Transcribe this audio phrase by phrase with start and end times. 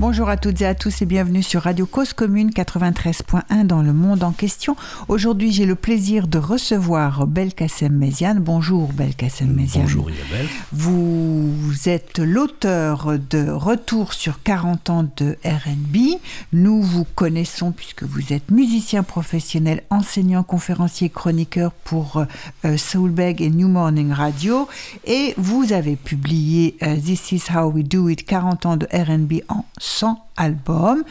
[0.00, 3.92] Bonjour à toutes et à tous et bienvenue sur Radio Cause Commune 93.1 dans le
[3.92, 4.74] monde en question.
[5.08, 8.38] Aujourd'hui, j'ai le plaisir de recevoir Belkacem Méziane.
[8.38, 9.84] Bonjour Belkacem Méziane.
[9.84, 10.46] Bonjour Isabelle.
[10.72, 11.52] Vous
[11.84, 16.18] êtes l'auteur de Retour sur 40 ans de RB.
[16.54, 22.24] Nous vous connaissons puisque vous êtes musicien professionnel, enseignant, conférencier, chroniqueur pour
[22.64, 24.66] euh, Soulbag et New Morning Radio.
[25.04, 29.42] Et vous avez publié euh, This is How We Do It 40 ans de RB
[29.50, 31.02] en 100 albums.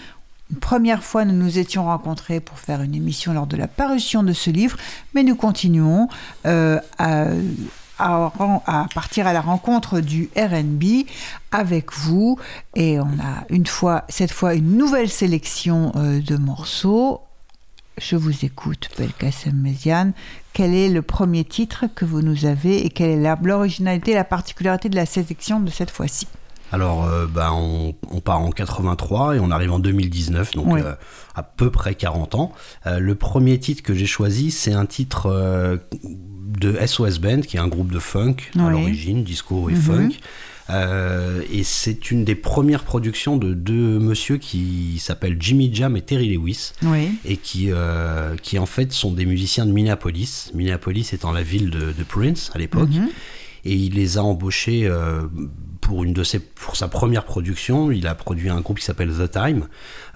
[0.51, 4.23] Une première fois, nous nous étions rencontrés pour faire une émission lors de la parution
[4.23, 4.77] de ce livre,
[5.13, 6.07] mais nous continuons
[6.47, 8.31] euh, à,
[8.95, 11.05] partir à la rencontre du RB
[11.51, 12.39] avec vous.
[12.75, 17.21] Et on a une fois, cette fois une nouvelle sélection euh, de morceaux.
[17.99, 20.13] Je vous écoute, Belkacem Méziane.
[20.53, 24.89] Quel est le premier titre que vous nous avez et quelle est l'originalité, la particularité
[24.89, 26.27] de la sélection de cette fois-ci?
[26.71, 30.81] Alors, euh, bah, on, on, part en 83 et on arrive en 2019, donc Oui.
[30.81, 30.93] euh,
[31.35, 32.51] à peu près 40 ans.
[32.85, 37.57] Euh, le premier titre que j'ai choisi, c'est un titre euh, de SOS Band, qui
[37.57, 39.79] est un groupe de funk à l'origine, disco et Mhm.
[39.81, 40.09] funk.
[41.51, 46.29] Et c'est une des premières productions de deux monsieur qui s'appellent Jimmy Jam et Terry
[46.35, 47.13] Lewis Oui.
[47.25, 47.71] et qui,
[48.43, 50.51] qui en fait sont des musiciens de Minneapolis.
[50.53, 52.89] Minneapolis étant la ville de, de Prince à l'époque.
[52.91, 53.09] Mhm.
[53.65, 55.23] Et il les a embauchés euh,
[55.89, 57.91] pour, une de ses, pour sa première production.
[57.91, 59.67] Il a produit un groupe qui s'appelle The Time.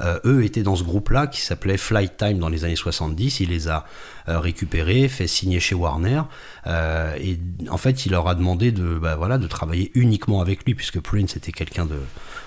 [0.02, 3.40] Euh, eux étaient dans ce groupe-là qui s'appelait Flight Time dans les années 70.
[3.40, 3.84] Il les a
[4.30, 6.22] euh, récupérés, fait signer chez Warner.
[6.68, 10.64] Euh, et en fait, il leur a demandé de, bah, voilà, de travailler uniquement avec
[10.66, 11.96] lui, puisque Prince était quelqu'un de.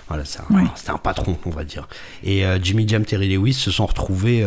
[0.07, 0.63] Voilà, c'est un- Oui.
[0.75, 1.87] c'était un patron, on va dire.
[2.23, 4.43] Et euh, Jimmy Jam, Terry Lewis se sont retrouvés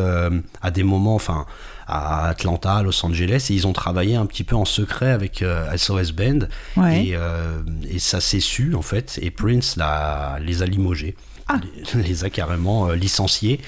[0.62, 1.46] à des moments, enfin,
[1.86, 5.42] à Atlanta, à Los Angeles, et ils ont travaillé un petit peu en secret avec
[5.42, 6.40] euh, SOS Band.
[6.76, 7.06] Ouais.
[7.06, 11.14] Et, euh, et ça s'est su, en fait, et Prince l'a- les a limogés.
[11.52, 11.60] Ah.
[11.94, 13.60] Les, a carrément euh, licenciés.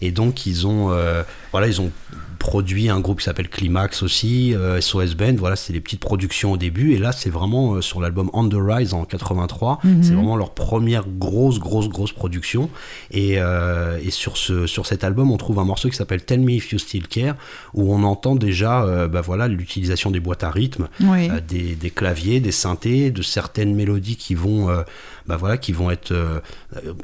[0.00, 1.22] Et donc, ils ont, euh,
[1.52, 1.90] voilà, ils ont
[2.38, 5.34] produit un groupe qui s'appelle Climax aussi, euh, SOS Band.
[5.36, 6.92] Voilà, c'est des petites productions au début.
[6.94, 9.80] Et là, c'est vraiment euh, sur l'album On the Rise en 83.
[9.82, 10.02] Mhm.
[10.04, 12.70] C'est vraiment leur première grosse, grosse, grosse production.
[13.10, 16.40] Et, euh, et sur, ce, sur cet album, on trouve un morceau qui s'appelle Tell
[16.40, 17.34] Me If You Still Care,
[17.74, 21.28] où on entend déjà euh, bah voilà, l'utilisation des boîtes à rythme, Oui.
[21.30, 24.82] euh, des, des claviers, des synthés, de certaines mélodies qui vont, euh,
[25.28, 26.40] bah voilà, qui vont être euh,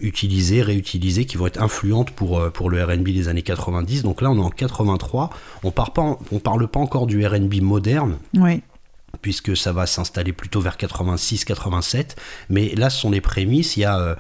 [0.01, 4.03] utilisées, réutilisées, qui vont être influentes pour, euh, pour le R&B des années 90.
[4.03, 5.31] Donc là, on est en 83.
[5.62, 5.73] On
[6.33, 8.62] on parle pas encore du R&B moderne, Oui.
[9.21, 12.17] puisque ça va s'installer plutôt vers 86-87.
[12.49, 13.77] Mais là, ce sont les prémices.
[13.77, 14.15] Il y a euh,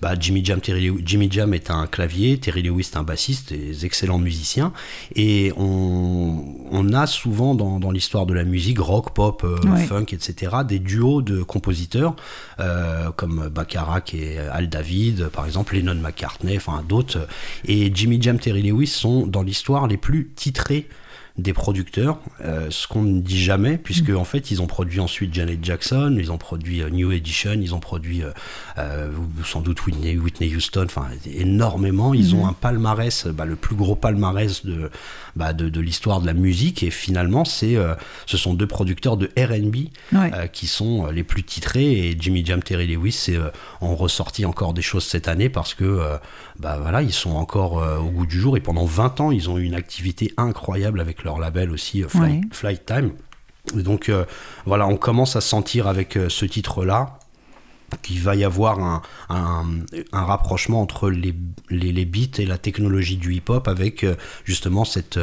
[0.00, 0.60] bah, Jimmy Jam.
[0.60, 4.72] Terry Jimmy Jam est un clavier, Terry Lewis est un bassiste, des excellents musiciens.
[5.14, 9.84] Et on, on a souvent dans, dans l'histoire de la musique, rock, pop, euh, Ouais.
[9.86, 12.16] funk, etc., des duos de compositeurs
[12.60, 17.26] euh, comme Bacharach et Al David, par exemple, Lennon McCartney, enfin d'autres.
[17.66, 20.88] Et Jimmy Jam, Terry Lewis sont dans l'histoire les plus titrés
[21.38, 25.32] des producteurs, euh, ce qu'on ne dit jamais, puisque en fait ils ont produit ensuite
[25.32, 28.22] Janet Jackson, ils ont produit euh, New Edition, ils ont produit
[28.78, 29.10] euh,
[29.44, 32.14] sans doute Whitney, Whitney Houston, enfin énormément.
[32.14, 34.90] Ils ont un palmarès, bah, le plus gros palmarès de,
[35.36, 37.76] bah, de, de l'histoire de la musique, et finalement c'est,
[38.26, 39.76] ce sont deux producteurs de R&B
[40.12, 40.50] Ouais.
[40.52, 42.08] qui sont les plus titrés.
[42.08, 43.28] Et Jimmy Jam, Terry Lewis
[43.80, 46.00] ont ressorti encore des choses cette année parce que
[46.58, 48.56] bah voilà ils sont encore au goût du jour.
[48.56, 52.08] Et pendant 20 ans ils ont eu une activité incroyable avec leur label aussi euh,
[52.08, 52.48] Flight, Ouais.
[52.52, 53.12] Flight Time
[53.78, 54.24] et donc euh,
[54.64, 57.18] voilà on commence à sentir avec euh, ce titre là
[58.02, 59.64] qu'il va y avoir un, un,
[60.12, 61.34] un rapprochement entre les,
[61.70, 64.14] les, les beats et la technologie du hip-hop avec euh,
[64.44, 65.18] justement cette,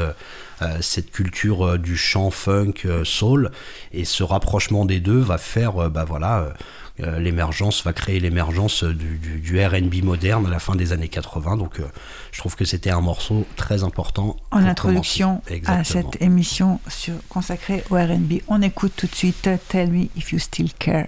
[0.81, 3.51] cette culture du chant funk soul
[3.93, 6.53] et ce rapprochement des deux va faire bah voilà
[6.99, 11.57] l'émergence va créer l'émergence du, du, du R&B moderne à la fin des années 80
[11.57, 11.85] donc euh,
[12.31, 17.83] je trouve que c'était un morceau très important En introduction à cette émission sur, consacrée
[17.89, 21.07] au RB, on écoute tout de suite Tell Me If You Still Care.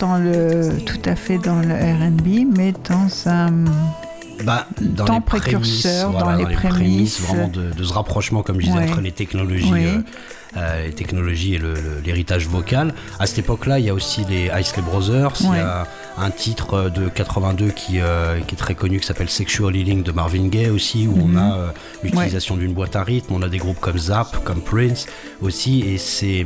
[0.00, 3.64] Dans le, tout à fait dans le RB, mais dans un
[4.44, 8.78] bah, dans temps les précurseur, dans, les, prémices, vraiment de, ce rapprochement, comme je disais,
[8.78, 9.72] entre les technologies.
[9.72, 10.00] Euh,
[10.54, 11.60] euh, les technologies et
[12.04, 12.92] l'héritage vocal.
[13.18, 15.32] À cette époque-là, il y a aussi les Isley Brothers.
[15.40, 15.86] Il y a
[16.18, 20.12] un titre de 82 qui, euh, qui est très connu qui s'appelle Sexual Healing de
[20.12, 21.38] Marvin Gaye aussi, où on mhm.
[21.38, 21.72] a
[22.02, 23.32] l'utilisation d'une boîte à rythme.
[23.32, 25.06] On a des groupes comme Zap, comme Prince
[25.40, 26.44] aussi, et c'est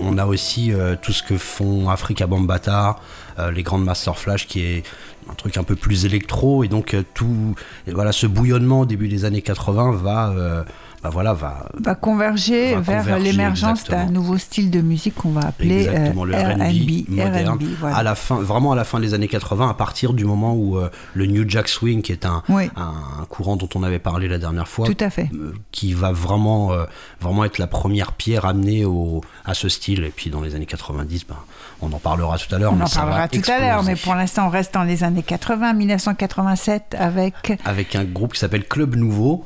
[0.00, 2.96] on a aussi euh, tout ce que font Africa Bambata,
[3.38, 4.82] euh, les grandes Master Flash, qui est
[5.30, 7.54] un truc un peu plus électro, et donc euh, tout,
[7.86, 10.64] voilà, ce bouillonnement au début des années 80 va
[11.02, 15.86] bah voilà, va, va converger vers l'émergence d'un nouveau style de musique qu'on va appeler
[15.86, 17.58] euh, R&B moderne.
[17.84, 20.78] À la fin, vraiment à la fin des années 80, à partir du moment où
[20.78, 24.38] euh, le New Jack Swing, qui est un, un, courant dont on avait parlé la
[24.38, 25.30] dernière fois, Tout à fait.
[25.34, 26.72] Euh, qui va vraiment,
[27.20, 30.04] vraiment être la première pierre amenée au, à ce style.
[30.04, 31.36] Et puis dans les années 90, ben,
[31.80, 32.72] on en parlera tout à l'heure.
[32.72, 35.74] On en parlera tout à l'heure, mais pour l'instant, on reste dans les années 80,
[35.74, 37.58] 1987, avec...
[37.64, 39.44] Avec un groupe qui s'appelle Club Nouveau,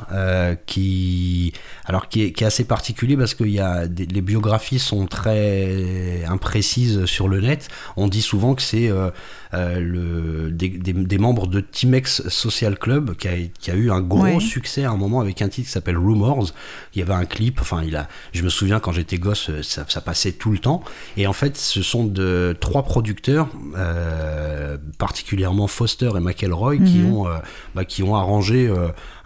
[0.66, 1.52] qui,
[1.84, 7.28] alors qui est, assez particulier parce que y a les biographies sont très imprécises sur
[7.28, 7.68] le net.
[7.96, 9.10] On dit souvent que c'est euh,
[9.54, 14.90] euh, le, des, membres de Timex Social Club qui a, eu un gros succès à
[14.90, 16.52] un moment avec un titre qui s'appelle Rumors.
[16.94, 19.84] Il y avait un clip, enfin, il a, je me souviens quand j'étais gosse, ça,
[20.00, 20.82] passait tout le temps.
[21.16, 22.21] Et en fait, ce sont de
[22.60, 27.12] trois producteurs, euh, particulièrement Foster et McElroy, qui, mhm.
[27.12, 27.38] ont, euh,
[27.74, 28.70] bah, qui ont arrangé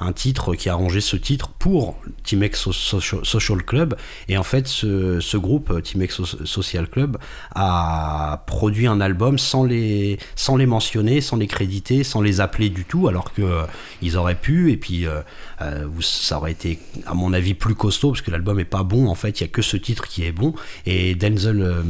[0.01, 3.97] un titre, qui a arrangé ce titre pour Timex Social Club.
[4.29, 7.17] Et en fait, ce, groupe, Timex Social Club,
[7.55, 12.69] a produit un album sans les sans les mentionner, sans les créditer, sans les appeler
[12.69, 14.71] du tout, alors que euh, auraient pu.
[14.71, 15.21] Et puis euh,
[15.63, 19.09] euh, ça aurait été, à mon avis, plus costaud parce que l'album est pas bon.
[19.09, 20.55] En fait, il y a que ce titre qui est bon.
[20.85, 21.85] Et Denzel,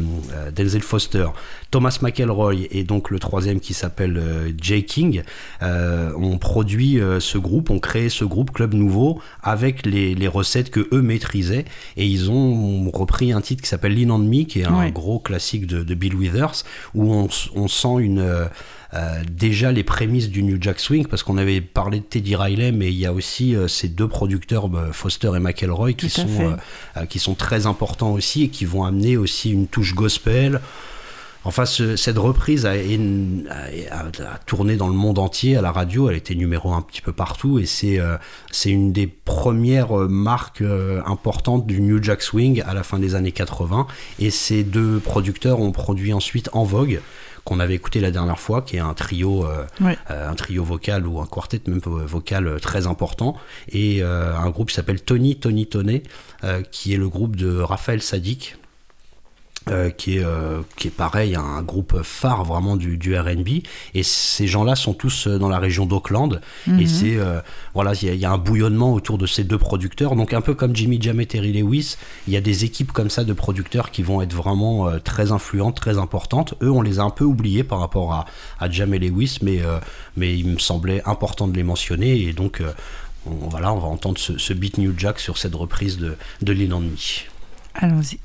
[0.55, 1.27] Denzel Foster,
[1.71, 5.23] Thomas McElroy et donc le troisième qui s'appelle Jay King
[5.61, 11.03] ont produit ce groupe, ont créé ce groupe Club Nouveau avec les, recettes que eux
[11.03, 11.65] maîtrisaient
[11.97, 15.19] et ils ont repris un titre qui s'appelle Lean on Me qui est un gros
[15.19, 18.47] classique de, Bill Withers où on, on sent une euh,
[18.95, 22.73] euh, déjà les prémices du New Jack Swing, parce qu'on avait parlé de Teddy Riley,
[22.73, 26.57] mais il y a aussi euh, ces deux producteurs, bah, Foster et McElroy, qui sont,
[27.09, 30.61] qui sont très importants aussi et qui vont amener aussi une touche gospel.
[31.47, 32.75] Enfin, cette reprise a,
[34.47, 36.11] tourné dans le monde entier à la radio.
[36.11, 38.01] Elle était numéro un, petit peu partout et c'est
[38.51, 40.63] c'est une des premières marques
[41.07, 43.87] importantes du New Jack Swing à la fin des années 80.
[44.19, 47.01] Et ces deux producteurs ont produit ensuite En Vogue,
[47.47, 49.65] qu'on avait écouté la dernière fois, qui est un trio, euh,
[50.11, 53.37] euh, un trio vocal ou un quartet même vocal euh, très important,
[53.71, 56.03] et un groupe qui s'appelle Tony Tony Toné,
[56.71, 58.57] qui est le groupe de Raphaël Sadik,
[59.69, 63.49] euh, qui, est, euh, qui est pareil, un groupe phare vraiment du, du RB.
[63.95, 66.41] Et ces gens-là sont tous euh, dans la région d'Auckland.
[66.69, 66.87] Et mhm.
[66.87, 67.19] c'est,
[67.75, 70.15] voilà, il y, a un bouillonnement autour de ces deux producteurs.
[70.15, 71.97] Donc, un peu comme Jimmy Jam et Terry Lewis,
[72.29, 75.81] il y a des équipes comme ça de producteurs qui vont être vraiment très influentes,
[75.81, 76.55] très importantes.
[76.63, 78.27] Eux, on les a un peu oubliés par rapport à,
[78.61, 79.61] à Jam et Lewis, mais,
[80.17, 82.21] mais il me semblait important de les mentionner.
[82.21, 82.63] Et donc,
[83.27, 86.53] on, voilà, on va entendre ce, ce, beat New Jack sur cette reprise de, de
[86.53, 86.83] Lean
[87.75, 88.21] Allons-y.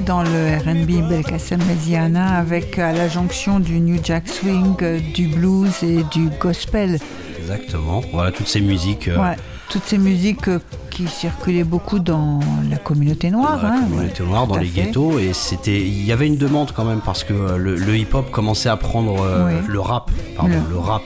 [0.00, 5.28] Dans le RB Belkacem Mediana avec à la jonction du New Jack Swing, euh, du
[5.28, 6.98] blues et du gospel.
[7.38, 8.02] Exactement.
[8.12, 9.08] Voilà toutes ces musiques.
[9.08, 9.36] Euh, ouais,
[9.70, 10.58] toutes ces musiques euh,
[10.90, 13.62] qui circulaient beaucoup dans la communauté noire.
[13.62, 15.18] Dans la hein, communauté noire, dans les ghettos.
[15.18, 18.76] Et c'était, il y avait une demande quand même parce que le, hip-hop commençait à
[18.76, 19.24] prendre
[19.66, 21.04] le rap, pardon, le, rap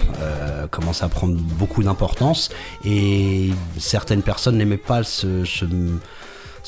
[0.70, 2.50] commençait à prendre beaucoup d'importance
[2.85, 5.64] et certaines personnes n'aimaient pas ce ce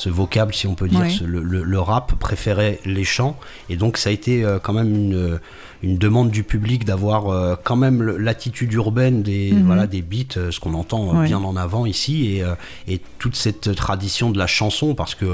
[0.06, 3.36] vocable, si on peut dire, le, rap préférait les chants.
[3.68, 5.40] Et donc ça a été euh, quand même une,
[5.82, 9.66] une demande du public d'avoir euh, quand même l'attitude urbaine des, mhm.
[9.66, 12.44] voilà, des beats, euh, ce qu'on entend euh, bien en avant ici, et,
[12.92, 15.26] et, toute cette tradition de la chanson, parce que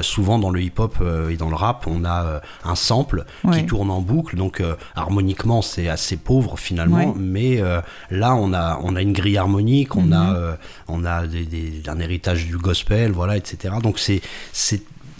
[0.00, 0.96] souvent dans le hip-hop
[1.28, 4.62] et dans le rap, on a un sample qui tourne en boucle, donc
[4.94, 7.60] harmoniquement c'est assez pauvre finalement, mais
[8.10, 10.56] là on a, on a une grille harmonique, on a, mhm.
[10.88, 13.74] on a des, un héritage du gospel, voilà, etc.
[13.82, 14.22] Donc c'est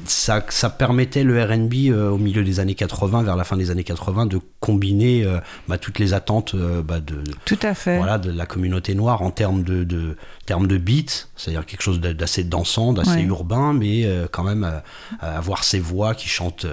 [0.08, 3.70] ça, ça, permettait le RB euh, au milieu des années 80, vers la fin des
[3.70, 7.96] années 80, de combiner euh, bah, toutes les attentes euh, bah, de, Tout à fait.
[7.96, 12.00] Voilà, de la communauté noire en termes de, de termes de beat, c'est-à-dire quelque chose
[12.00, 14.80] d'assez dansant, d'assez urbain, mais quand même
[15.20, 16.66] avoir ces voix qui chantent,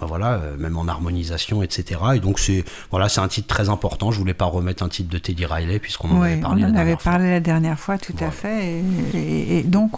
[0.00, 2.00] bah, voilà, même en harmonisation, etc.
[2.16, 4.10] Et donc c'est voilà, c'est un titre très important.
[4.10, 6.64] Je voulais pas remettre un titre de Teddy Riley puisqu'on en avait parlé.
[6.64, 8.82] On en avait parlé la dernière fois, tout à fait.
[9.14, 9.92] Et, donc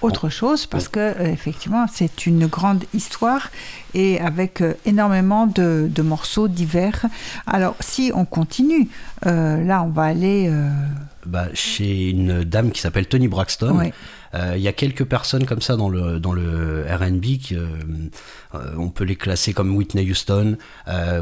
[0.00, 3.50] autre chose parce que effectivement c'est une grande histoire
[3.94, 7.06] et avec euh, énormément de, morceaux divers.
[7.46, 8.88] Alors, si on continue,
[9.26, 10.48] euh, là, on va aller...
[10.48, 10.68] Euh,
[11.24, 13.90] bah, chez une dame qui s'appelle Tony Braxton.
[14.54, 17.56] Il y a quelques personnes comme ça dans le, dans le RB qui,
[18.78, 20.56] on peut les classer comme Whitney Houston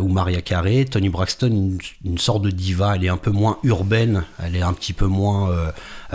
[0.01, 0.85] ou Maria Carey.
[0.85, 4.63] Tony Braxton, une, une, sorte de diva, elle est un peu moins urbaine, elle est
[4.63, 5.51] un petit peu moins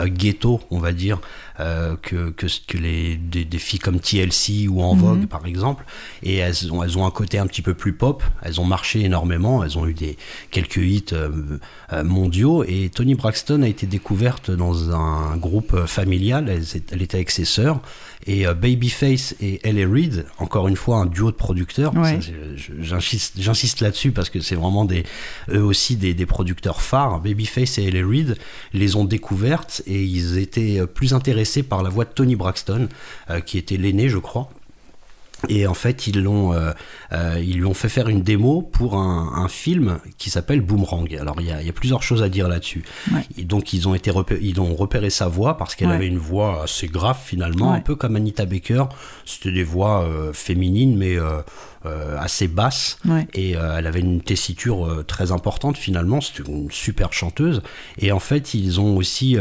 [0.07, 1.19] ghetto, on va dire.
[1.59, 5.27] Euh, que, que, que, les, des, filles comme TLC ou En Vogue, mhm.
[5.27, 5.83] par exemple.
[6.23, 8.23] Et elles ont, elles ont un côté un petit peu plus pop.
[8.41, 9.61] Elles ont marché énormément.
[9.61, 10.17] Elles ont eu des,
[10.51, 11.57] quelques hits euh,
[11.91, 12.63] euh, mondiaux.
[12.63, 16.47] Et Tony Braxton a été découverte dans un groupe familial.
[16.47, 17.81] Elle, elle était avec ses sœurs.
[18.25, 19.89] Et Babyface et L.A.
[19.89, 21.93] Reid, encore une fois un duo de producteurs.
[22.79, 25.03] J'insiste là-dessus parce que c'est vraiment des,
[25.51, 27.19] eux aussi des, des producteurs phares.
[27.19, 28.07] Babyface et L.A.
[28.07, 28.37] Reid
[28.73, 32.87] les ont découvertes et ils étaient plus intéressés par la voix de Tony Braxton,
[33.29, 34.49] euh, qui était l'aîné, je crois.
[35.47, 36.71] Et en fait, ils, l'ont, euh,
[37.13, 41.15] euh, ils lui ont fait faire une démo pour un, film qui s'appelle Boomerang.
[41.15, 42.83] Alors, il y, a, plusieurs choses à dire là-dessus.
[43.37, 46.63] Et donc, ils ont, été ils ont repéré sa voix parce qu'elle avait une voix
[46.63, 48.85] assez grave finalement, un peu comme Anita Baker.
[49.25, 51.17] C'était des voix féminines, mais
[52.19, 52.99] assez basses.
[53.33, 56.21] Et elle avait une tessiture très importante finalement.
[56.21, 57.61] C'était une super chanteuse.
[57.97, 59.37] Et en fait, ils ont aussi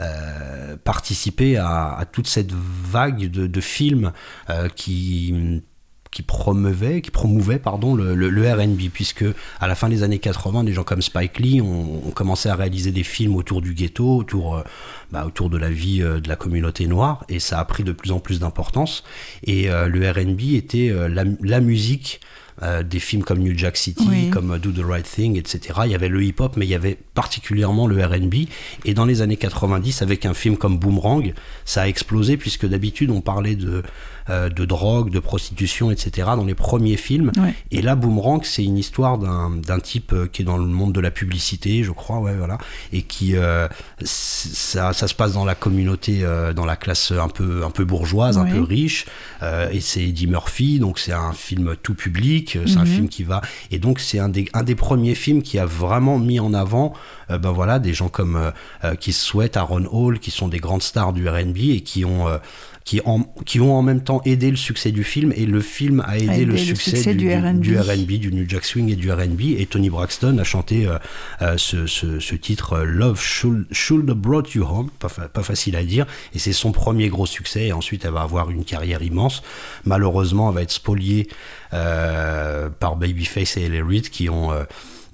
[0.00, 4.12] euh, participer à, toute cette vague de, films
[4.50, 5.62] euh, qui
[6.10, 7.02] qui promouvait,
[7.96, 9.24] le, RB, puisque
[9.58, 12.92] à la fin des années 80, des gens comme Spike Lee ont, commencé à réaliser
[12.92, 14.62] des films autour du ghetto, autour, euh,
[15.10, 18.20] bah, de la vie de la communauté noire, et ça a pris de plus en
[18.20, 19.02] plus d'importance.
[19.42, 22.20] Et le RB était la, musique
[22.62, 25.80] euh, des films comme New Jack City, comme Do the Right Thing, etc.
[25.86, 28.34] Il y avait le hip-hop, mais il y avait particulièrement le RB.
[28.84, 31.34] Et dans les années 90, avec un film comme Boomerang,
[31.64, 33.82] ça a explosé, puisque d'habitude on parlait de,
[34.30, 36.28] euh, de drogue, de prostitution, etc.
[36.34, 37.30] dans les premiers films.
[37.70, 41.00] Et là, Boomerang, c'est une histoire d'un type euh, qui est dans le monde de
[41.00, 42.56] la publicité, je crois, ouais, voilà,
[42.94, 43.34] et qui
[44.00, 46.24] ça, ça, se passe dans la communauté,
[46.56, 49.04] dans la classe un peu un peu bourgeoise, un peu riche.
[49.42, 52.58] et c'est Eddie Murphy, donc c'est un film tout public.
[52.66, 52.86] C'est un mhm.
[52.86, 56.18] film qui va et donc c'est un des un des premiers films qui a vraiment
[56.18, 56.94] mis en avant,
[57.28, 58.52] ben voilà, des gens comme
[59.00, 62.26] qui souhaitent Aaron Hall, qui sont des grandes stars du R&B et qui ont
[62.84, 63.00] qui,
[63.46, 66.44] qui ont en même temps aidé le succès du film et le film a aidé,
[66.44, 69.40] le, succès du, du, RB, du New Jack Swing et du RB.
[69.56, 70.98] Et Tony Braxton a chanté euh,
[71.40, 75.84] euh, ce, ce, titre euh, Love Should, Should Brought You Home, pas, pas facile à
[75.84, 77.68] dire, et c'est son premier gros succès.
[77.68, 79.42] Et ensuite, elle va avoir une carrière immense.
[79.86, 81.28] Malheureusement, elle va être spoliée
[81.70, 84.50] par Babyface et Ellie Reid qui ont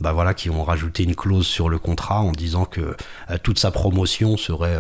[0.01, 2.97] bah voilà, qui ont rajouté une clause sur le contrat en disant que
[3.43, 4.77] toute sa promotion serait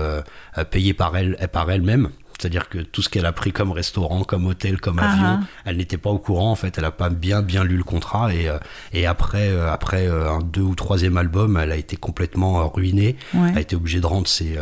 [0.70, 2.10] payée par elle par elle-même.
[2.40, 5.46] C'est-à-dire que tout ce qu'elle a pris comme restaurant, comme hôtel, comme ah avion, ah.
[5.66, 6.50] elle n'était pas au courant.
[6.50, 8.58] En fait, elle n'a pas bien bien lu le contrat et, euh,
[8.94, 13.16] et après euh, après euh, un deux ou troisième album, elle a été complètement ruinée.
[13.34, 14.56] Elle a été obligée de rendre ses,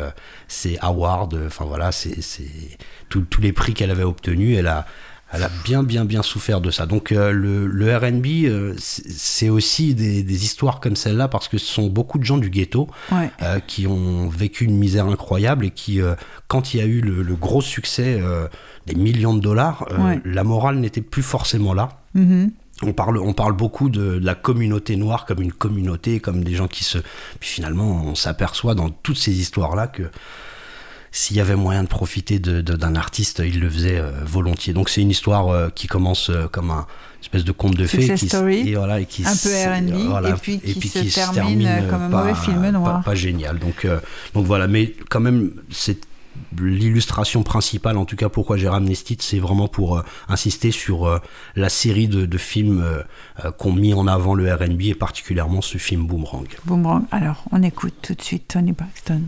[0.49, 1.29] ses awards.
[1.47, 2.19] Enfin voilà, c'est
[3.09, 4.59] tous les prix qu'elle avait obtenus.
[4.59, 4.87] Elle a
[5.33, 6.87] elle a bien, bien, bien souffert de ça.
[6.87, 11.59] Donc euh, le, le RB, euh, c'est aussi des, des, histoires comme celle-là parce que
[11.59, 15.71] ce sont beaucoup de gens du ghetto euh, qui ont vécu une misère incroyable et
[15.71, 16.01] qui,
[16.47, 18.21] quand il y a eu le, gros succès
[18.87, 19.87] des millions de dollars,
[20.25, 22.01] la morale n'était plus forcément là.
[22.17, 22.51] Mm-hmm.
[22.83, 26.55] On parle, on parle beaucoup de, de, la communauté noire comme une communauté, comme des
[26.55, 26.99] gens qui se...
[27.41, 30.05] Puis finalement, on s'aperçoit dans toutes ces histoires-là que
[31.11, 34.73] s'il y avait moyen de profiter d'un artiste, il le faisait euh, volontiers.
[34.73, 36.87] Donc c'est une histoire euh, qui commence euh, comme un
[37.23, 38.29] espèce de conte de fées, qui,
[38.69, 42.35] et voilà, et qui un peu R&B, et puis qui, se, termine, comme un mauvais
[42.35, 43.03] film noir.
[43.03, 43.59] Pas, génial.
[43.59, 43.87] Donc
[44.35, 45.99] donc voilà, mais quand même c'est
[46.57, 51.21] l'illustration principale, en tout cas pourquoi j'ai ramené ce titre, c'est vraiment pour insister sur
[51.57, 52.85] la série de, de films
[53.59, 56.47] qu'ont mis en avant le R&B et particulièrement ce film Boomerang.
[56.65, 57.03] Boomerang.
[57.11, 59.23] Alors on écoute tout de suite Tony Braxton.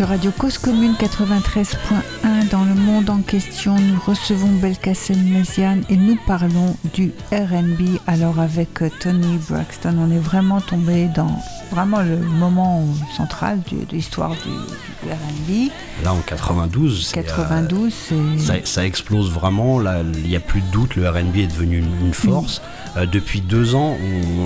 [0.00, 3.76] Sur Radio Cause Commune 93.1 dans le monde en question.
[3.78, 7.98] Nous recevons Belkacem Messian et nous parlons du RB.
[8.06, 11.38] Alors avec euh, Tony Braxton, on est vraiment tombé dans
[11.70, 12.82] vraiment le moment
[13.14, 15.70] central de, l'histoire du, RB.
[16.02, 17.92] Là en 92, 92
[18.38, 19.78] ça, ça, explose vraiment.
[19.80, 22.62] Là, il n'y a plus de doute, le RB est devenu une, force.
[22.96, 23.98] Euh, depuis deux ans,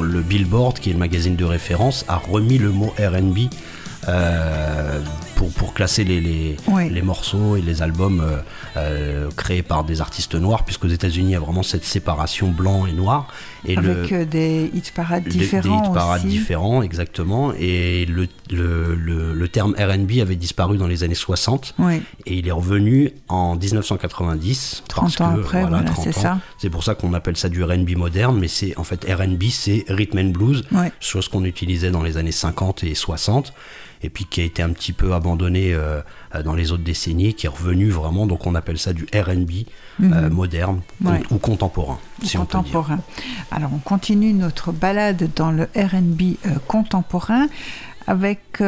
[0.03, 3.39] le Billboard, qui est le magazine de référence, a remis le mot RB
[4.09, 5.01] euh,
[5.35, 8.39] pour, pour classer les, les, morceaux et les albums euh,
[8.77, 12.87] euh, créés par des artistes noirs, puisqu'aux États-Unis, il y a vraiment cette séparation blanc
[12.87, 13.29] et noir.
[13.67, 16.29] Et Avec euh, des hit parades des- différents des hit parades aussi.
[16.29, 17.53] différents, exactement.
[17.59, 22.35] Et le, le, le, le terme RB avait disparu dans les années 60 Oui, et
[22.35, 24.83] il est revenu en 1990.
[24.89, 26.39] 30 parce ans que, après, voilà, 30 c'est ça.
[26.59, 29.85] C'est pour ça qu'on appelle ça du RB moderne, mais c'est en fait RB, c'est
[29.89, 30.93] rhythm and blues, Ouais.
[31.01, 33.53] chose qu'on utilisait dans les années 50 et 60,
[34.03, 36.01] et puis qui a été un petit peu abandonné euh,
[36.45, 39.51] dans les autres décennies, qui est revenu vraiment, donc on appelle ça du RB
[40.03, 41.11] euh, moderne Mhm.
[41.11, 41.23] Ouais.
[41.31, 42.63] ou contemporain, si on peut dire.
[42.63, 42.99] contemporain.
[43.51, 47.47] Alors, on continue notre balade dans le RB euh, contemporain
[48.07, 48.61] avec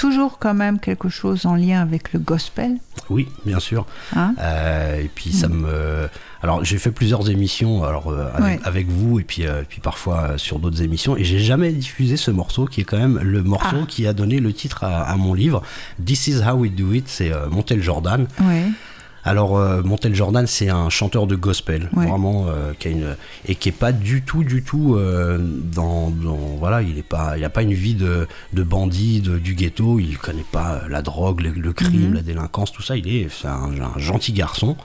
[0.00, 2.78] toujours quand même quelque chose en lien avec le gospel.
[3.10, 3.86] Oui, bien sûr.
[4.16, 6.08] Hein Euh, et puis ça me.
[6.42, 8.60] Alors j'ai fait plusieurs émissions alors euh, avec, Ouais.
[8.64, 12.30] avec vous et puis euh, puis parfois sur d'autres émissions et j'ai jamais diffusé ce
[12.30, 13.86] morceau qui est quand même le morceau Ah.
[13.86, 15.60] qui a donné le titre à, à mon livre.
[16.04, 17.08] This is how we do it.
[17.08, 18.26] C'est Montel Jordan.
[18.40, 18.72] Oui.
[19.22, 22.06] Alors euh, Montel Jordan c'est un chanteur de gospel Ouais.
[22.06, 26.08] vraiment euh, qui a une et qui est pas du tout du tout euh, dans,
[26.10, 29.54] dans- voilà il est pas il a pas une vie de, de bandit de- du
[29.54, 32.14] ghetto il connaît pas la drogue le, le crime Mhm.
[32.14, 34.76] la délinquance tout ça il est c'est un, un gentil garçon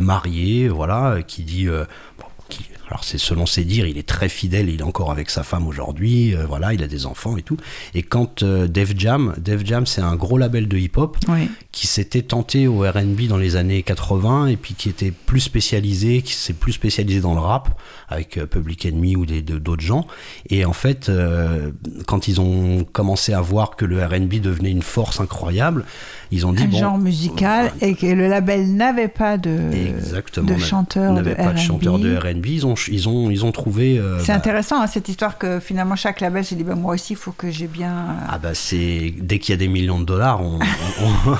[0.00, 4.70] marié voilà qui dit bon, qui- alors c'est selon ses dires, il est très fidèle,
[4.70, 7.58] il est encore avec sa femme aujourd'hui, euh, voilà, il a des enfants et tout.
[7.94, 11.50] Et quand euh, Def Jam, Def Jam c'est un gros label de hip-hop, Oui.
[11.78, 16.22] Qui s'était tenté au R&B dans les années 80 et puis qui était plus spécialisé,
[16.22, 17.68] qui s'est plus spécialisé dans le rap
[18.08, 20.04] avec euh, Public Enemy ou d'autres gens.
[20.50, 21.70] Et en fait, euh,
[22.08, 25.84] quand ils ont commencé à voir que le R&B devenait une force incroyable,
[26.32, 30.52] ils ont dit Un bon, genre musical et que le label n'avait pas de, exactement,
[30.52, 34.00] de chanteur n'avait pas de chanteur de R&B, ils ont ils ont ils ont trouvé
[34.00, 36.94] euh, C'est bah, intéressant hein, cette histoire que finalement chaque label s'est dit bah, moi
[36.94, 38.16] aussi il faut que j'ai bien.
[38.28, 41.36] Ah bah c'est dès qu'il y a des millions de dollars, on, on- on-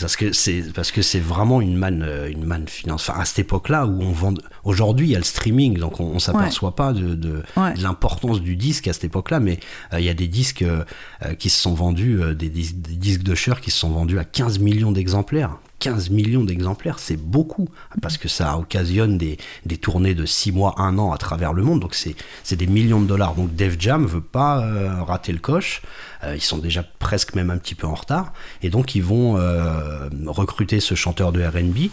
[0.00, 3.08] parce que c'est parce que c'est vraiment une manne euh, une manne finance.
[3.08, 4.34] Enfin à cette époque-là où on vend.
[4.64, 7.74] Aujourd'hui il y a le streaming, donc on, on s'aperçoit pas de, de, Ouais.
[7.74, 9.58] de l'importance du disque à cette époque-là, mais
[9.92, 10.84] euh, il y a des disques euh,
[11.24, 13.90] euh, qui se sont vendus, euh, des, dis- des disques de Cher qui se sont
[13.90, 15.56] vendus à 15 millions d'exemplaires.
[15.84, 17.68] 15 millions d'exemplaires, c'est beaucoup,
[18.00, 19.36] parce que ça occasionne des,
[19.76, 23.06] tournées de 6 mois, 1 an à travers le monde, donc c'est des millions de
[23.06, 23.34] dollars.
[23.34, 25.82] Donc Def Jam veut pas euh, rater le coche,
[26.22, 29.36] Euh, ils sont déjà presque même un petit peu en retard, et donc ils vont
[29.36, 31.90] euh, recruter ce chanteur de RB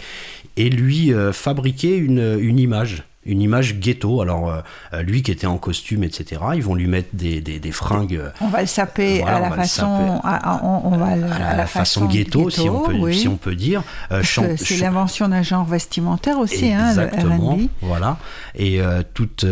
[0.56, 3.04] et lui fabriquer une image.
[3.23, 4.21] Une image ghetto.
[4.21, 4.62] Alors, euh,
[4.93, 8.15] euh, lui qui était en costume, etc., ils vont lui mettre des, des, des fringues
[8.15, 12.81] euh, On va le saper Voilà, à la façon, à- la, façon ghetto, si, on
[12.81, 13.15] peut, oui.
[13.15, 13.84] si on peut dire.
[14.12, 18.17] Euh, c'est l'invention d'un genre vestimentaire aussi, hein, le Exactement, voilà.
[18.55, 19.45] Et euh, toute,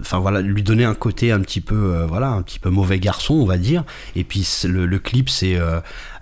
[0.00, 3.34] enfin voilà, lui donner un côté un petit peu, voilà, un petit peu mauvais garçon,
[3.34, 3.84] on va dire.
[4.16, 5.56] Et puis le clip, c'est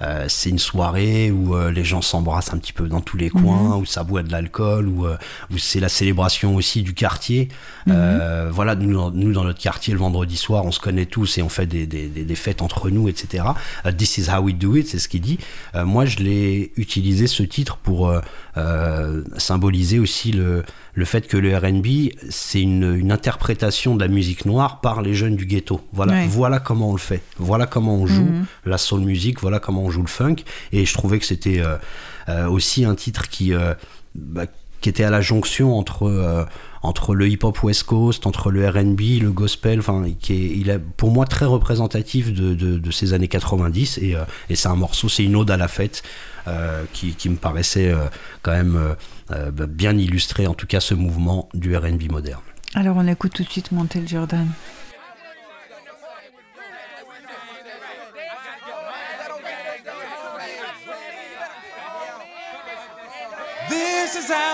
[0.05, 3.31] euh, c'est une soirée où euh, les gens s'embrassent un petit peu dans tous les
[3.35, 3.43] Mhm.
[3.43, 5.17] coins, où ça boit de l'alcool, où, euh,
[5.53, 7.49] où c'est la célébration aussi du quartier.
[7.87, 7.95] Mhm.
[7.97, 11.39] Euh, voilà, nous, dans- nous dans notre quartier le vendredi soir, on se connaît tous
[11.39, 13.45] et on fait des, des, fêtes entre nous, etc.
[13.97, 15.39] This is how we do it, c'est ce qu'il dit.
[15.75, 18.13] Moi, je l'ai utilisé ce titre pour
[18.57, 20.63] euh, symboliser aussi le,
[20.95, 25.15] le fait que le R&B, c'est une, une interprétation de la musique noire par les
[25.15, 25.81] jeunes du ghetto.
[25.93, 26.27] Voilà, Ouais.
[26.29, 27.23] voilà comment on le fait.
[27.39, 28.47] Voilà comment on joue Mhm.
[28.67, 29.41] la soul music.
[29.41, 30.37] Voilà comment on joue le funk.
[30.73, 31.77] Et je trouvais que c'était euh,
[32.29, 33.75] euh, aussi un titre qui euh,
[34.15, 34.47] bah,
[34.81, 36.47] qui était à la jonction entre
[36.83, 40.79] entre le hip-hop West Coast, entre le R&B, le gospel, enfin, qui est, il est
[40.79, 44.15] pour moi très représentatif de, de, ces années 90 et,
[44.51, 46.03] et c'est un morceau, c'est une ode à la fête
[46.93, 47.95] qui, qui me paraissait
[48.43, 48.95] quand même
[49.31, 52.43] bah, bien illustrer en tout cas ce mouvement du R&B moderne.
[52.75, 54.49] Alors on écoute tout de suite Montel Jordan.
[63.69, 64.21] This is how we do it.
[64.21, 64.23] This is how we do it.
[64.23, 64.23] La la la la la.
[64.23, 64.23] Sha-la-la-la-la.
[64.25, 64.31] This is how we do it.
[64.31, 64.31] La-la-la-la.
[64.31, 64.54] This is how we do it.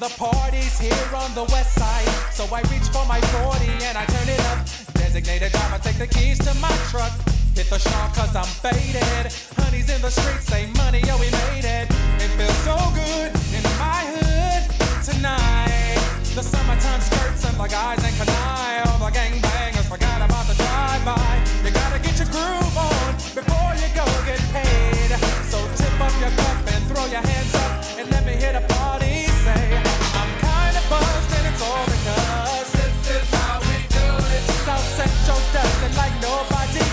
[0.00, 1.67] The party's here on the west side,
[2.38, 4.62] so I reach for my 40 and I turn it up.
[4.94, 7.10] Designated driver, take the keys to my truck.
[7.58, 9.26] Hit the shop cause I'm faded.
[9.58, 11.90] Honey's in the streets, say money, yo, we made it.
[12.22, 14.62] It feels so good in my hood
[15.02, 15.98] tonight.
[16.38, 18.86] The summertime skirts and the guys in canine.
[18.86, 21.42] All the gangbangers forgot about the drive-by.
[21.66, 25.10] You gotta get your groove on before you go get paid.
[25.50, 27.26] So tip up your cup and throw your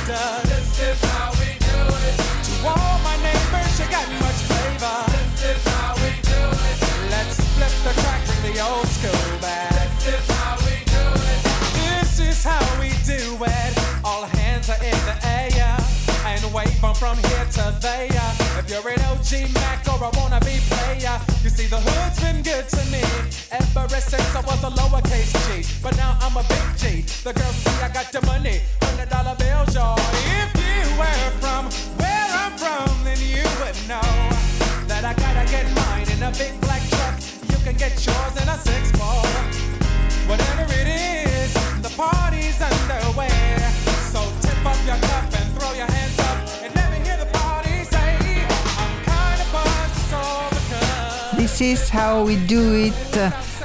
[0.06, 2.16] This is how we do it.
[2.46, 5.02] To all my neighbors, you got much flavor.
[5.10, 6.78] This is how we do it.
[7.10, 9.72] Let's flip the crack, bring the old school back.
[10.00, 11.42] This is how we do it.
[11.74, 13.74] This is how we do it.
[14.04, 15.78] All hands are in the air
[16.26, 16.42] and
[16.80, 18.10] from, from here to there.
[18.60, 21.35] If you're an OG Mac or a wannabe player.
[21.56, 23.00] See, the hood's been good to me
[23.50, 25.64] ever since I was a lowercase G.
[25.82, 27.02] But now I'm a big G.
[27.24, 29.96] The girls see I got the money, hundred dollar bills, y'all.
[30.36, 33.35] If you were from where I'm from, then you
[51.58, 53.18] This is how we do it.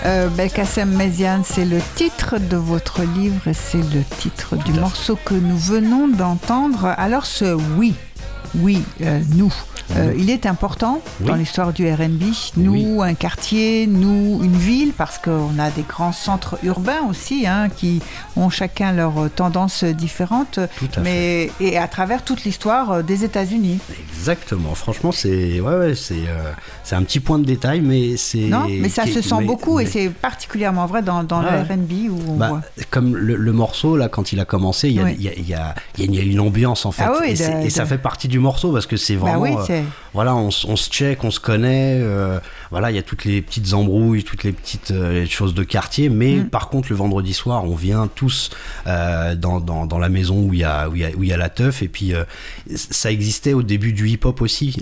[0.05, 5.19] Euh, Belkacem Méziane, c'est le titre de votre livre et c'est le titre du morceau
[5.25, 6.95] que nous venons d'entendre.
[6.97, 7.97] Alors ce oui,
[8.55, 9.53] oui, euh, nous,
[9.97, 12.23] euh, il est important dans l'histoire du RB.
[12.57, 17.69] Nous, un quartier, nous, une ville, parce qu'on a des grands centres urbains aussi hein,
[17.69, 18.01] qui
[18.37, 23.25] ont chacun leurs tendances différentes, Tout à mais et à travers toute l'histoire euh, des
[23.25, 23.79] États-Unis.
[24.17, 24.75] Exactement.
[24.75, 26.53] Franchement, c'est ouais, ouais, c'est euh,
[26.97, 29.87] un petit point de détail, mais c'est Non, mais ça se sent mais- beaucoup et
[29.87, 32.61] c'est particulièrement vrai dans, le RB où on Bah, voit.
[32.91, 35.17] comme le, le morceau là quand il a commencé il y a, Oui.
[35.19, 37.35] il y a- il y a- il y a une- ambiance en fait Ah et,
[37.35, 39.51] de- et ça fait partie du morceau parce que c'est Bah vraiment oui,
[40.15, 42.39] voilà on, se check on se connaît euh,
[42.71, 46.09] voilà il y a toutes les petites embrouilles toutes les petites euh, choses de quartier
[46.09, 46.49] mais Mm.
[46.51, 48.51] par contre le vendredi soir on vient tous
[48.87, 51.23] euh, dans, dans, dans la maison où il y a où il y a, où
[51.23, 52.13] il y a la teuf et puis
[52.75, 54.81] ça existait au début du hip hop aussi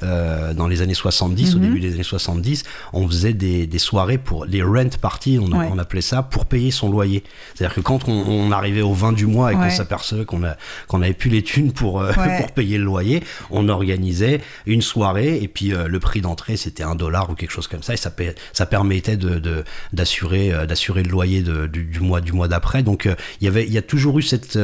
[0.56, 1.56] dans les années 70 Mm-hmm.
[1.56, 5.48] au début des années 70 on faisait des, des soirées pour les rent parties on,
[5.48, 5.68] Ouais.
[5.72, 9.12] on appelait ça pour payer son loyer c'est-à-dire que quand on, on arrivait au 20
[9.12, 10.42] du mois et qu'on s'apercevait qu'on
[10.86, 12.02] qu'on avait plus les thunes pour
[12.38, 16.82] pour payer le loyer, on organisait une soirée et puis euh, le prix d'entrée c'était
[16.82, 21.02] un dollar ou quelque chose comme ça et ça permettait de de- d'assurer euh, d'assurer
[21.02, 22.82] le loyer de- du, du mois du mois d'après.
[22.82, 24.58] Donc euh, il y avait il y a toujours eu cette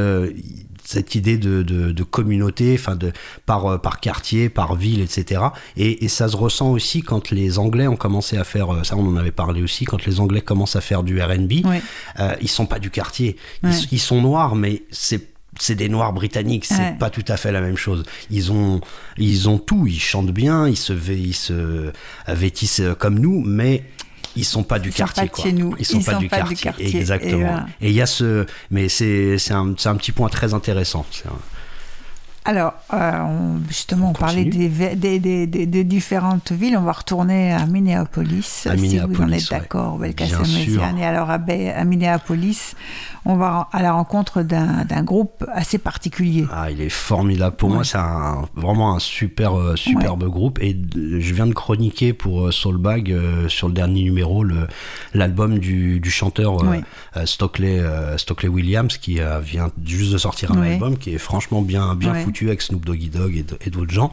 [0.87, 3.11] cette idée de, de, de communauté, enfin de
[3.47, 5.41] par par quartier, par ville, etc.
[5.77, 9.07] Et, et ça se ressent aussi quand les Anglais ont commencé à faire ça, on
[9.07, 11.65] en avait parlé aussi quand les Anglais commencent à faire du R&B.
[11.65, 11.81] Ouais.
[12.19, 13.35] Euh, ils sont pas du quartier.
[13.63, 13.75] Ils, Ouais.
[13.91, 16.95] ils sont noirs, mais c'est c'est des noirs britanniques, c'est Ouais.
[16.99, 18.03] pas tout à fait la même chose.
[18.29, 18.81] Ils ont
[19.17, 21.91] ils ont tout, ils chantent bien, ils se ils se
[22.27, 23.83] vêtissent euh, comme nous, mais
[24.35, 25.43] ils sont pas du Ils sont quartier pas de quoi.
[25.45, 25.75] chez nous.
[25.79, 26.63] Ils sont Ils pas, sont du, pas du quartier.
[26.63, 26.95] quartier.
[26.95, 27.37] Et Exactement.
[27.39, 27.65] voilà.
[27.81, 31.05] Et il y a ce mais c'est un, c'est un petit point très intéressant.
[32.47, 36.77] Alors, euh, on- justement, on, On parlait des, des, des- des- des différentes villes.
[36.77, 39.57] On va retourner à Minneapolis, À si vous en Minneapolis, êtes ouais.
[39.59, 40.45] d'accord, Belkacem.
[40.99, 41.39] Et alors, à,
[41.85, 42.75] Minneapolis,
[43.25, 46.45] on va à la rencontre d'un groupe assez particulier.
[46.53, 47.55] Ah, il est formidable.
[47.55, 47.75] Pour Ouais.
[47.75, 47.97] moi, c'est
[48.55, 50.59] vraiment un super, euh, superbe groupe.
[50.61, 54.45] Et je viens de chroniquer pour euh, Soulbag euh, sur le dernier numéro
[55.15, 56.57] l'album du, du chanteur
[57.25, 57.81] Stockley,
[58.17, 62.23] Stockley Williams qui vient juste de sortir un album qui est franchement bien, bien Ouais.
[62.35, 64.11] Foutu avec Snoop Doggy Dogg et d'autres gens.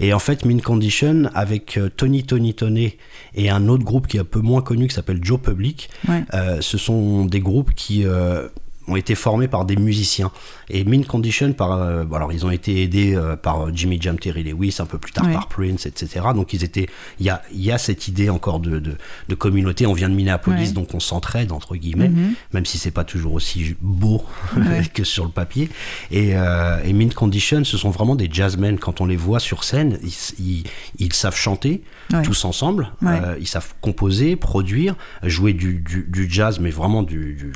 [0.00, 2.96] Et en fait, Min Condition avec euh, Tony Tony Tony
[3.34, 5.88] et un autre groupe qui est un peu moins connu qui s'appelle Joe Public.
[6.08, 6.24] Ouais.
[6.34, 8.48] Euh, ce sont des groupes qui euh,
[8.88, 10.30] ont été formés par des musiciens.
[10.70, 14.18] Et Min Condition, par, euh, bon, alors ils ont été aidés euh, par Jimmy Jam,
[14.18, 15.32] Terry Lewis, un peu plus tard Ouais.
[15.32, 16.26] par Prince, etc.
[16.34, 16.88] Donc ils étaient,
[17.20, 18.96] il y a, y a cette idée encore de, de,
[19.28, 19.86] de communauté.
[19.86, 20.72] On vient de Minneapolis, Ouais.
[20.72, 22.34] donc on s'entraide entre guillemets, Mhm.
[22.54, 24.24] même si c'est pas toujours aussi beau
[24.56, 24.82] Ouais.
[24.92, 25.68] que sur le papier.
[26.10, 28.78] Et, euh, et Condition, ce sont vraiment des jazzmen.
[28.78, 30.64] Quand on les voit sur scène, ils, ils,
[30.98, 31.82] ils savent chanter
[32.24, 32.92] tous ensemble.
[33.04, 37.52] Euh, ils savent composer, produire, jouer du, du, du jazz, mais vraiment du,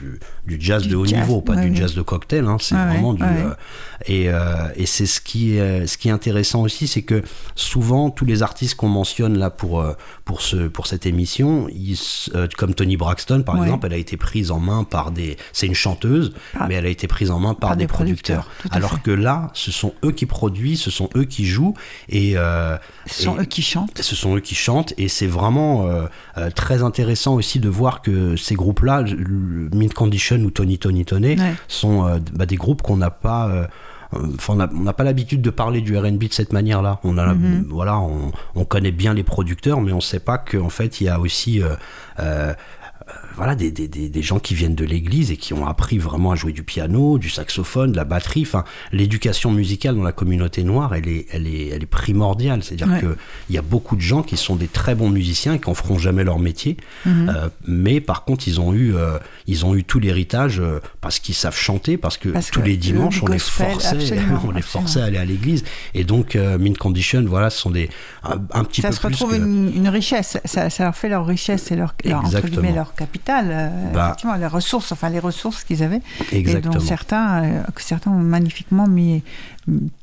[0.47, 2.47] du, jazz de haut jazz, pas du jazz de cocktail.
[2.47, 2.57] hein.
[2.61, 3.23] c'est vraiment du.
[3.23, 3.55] euh,
[4.07, 7.23] et euh, et c'est ce qui est ce qui est intéressant aussi, c'est que
[7.55, 11.99] souvent tous les artistes qu'on mentionne là pour euh, pour ce pour cette émission, ils,
[12.35, 15.37] euh, comme Tony Braxton par exemple, elle a été prise en main par des.
[15.53, 17.89] C'est une chanteuse, Par- mais elle a été prise en main par, par des, des
[17.89, 19.03] producteurs, Alors fait.
[19.03, 21.75] que là, ce sont eux qui produisent, ce sont eux qui jouent
[22.09, 24.01] et euh, Ce sont et- eux qui chantent.
[24.03, 28.03] ce sont eux qui chantent et c'est vraiment euh, euh, très intéressant aussi de voir
[28.03, 29.05] que ces groupes-là,
[29.73, 31.05] Mint Condition ou Tony Tony
[31.38, 31.55] Ouais.
[31.69, 33.49] sont euh, bah, des groupes qu'on n'a pas.
[33.49, 33.66] euh,
[34.37, 37.01] Enfin, on n'a pas l'habitude de parler du R&B de cette manière-là.
[37.03, 37.66] On a, Mhm.
[37.69, 41.05] voilà, on, on connaît bien les producteurs, mais on ne sait pas qu'en fait il
[41.05, 41.61] y a aussi
[42.21, 42.55] euh,
[43.37, 46.35] voilà, des, des, des, gens qui viennent de l'église et qui ont appris vraiment à
[46.35, 48.42] jouer du piano, du saxophone, de la batterie.
[48.42, 52.62] Enfin, l'éducation musicale dans la communauté noire, elle est, elle est, elle est primordiale.
[52.64, 53.01] C'est-à-dire Ouais.
[53.01, 53.16] que
[53.49, 55.75] il y a beaucoup de gens qui sont des très bons musiciens et qui en
[55.75, 56.77] feront jamais leur métier.
[57.05, 57.29] Mhm.
[57.29, 61.19] Euh, mais par contre, ils ont eu, euh, ils ont eu tout l'héritage euh, parce
[61.21, 63.97] qu'ils savent chanter, parce que Parce tous que les le- dimanches, le on les forçait,
[64.47, 65.62] on les forçait à aller à l'église.
[65.95, 67.88] Et donc, Mint Condition, voilà, ce sont des
[68.25, 70.38] un, un petit Ça peu se plus retrouve que- une, une richesse.
[70.45, 72.73] Ça, ça leur fait leur richesse et leur, leur, Exactement.
[72.75, 73.47] leur capital.
[73.51, 74.07] euh, Bah.
[74.07, 76.01] effectivement, les ressources, enfin les ressources qu'ils avaient.
[76.33, 76.75] Exactement.
[76.75, 79.23] Et dont certains, euh, que certains ont magnifiquement mis,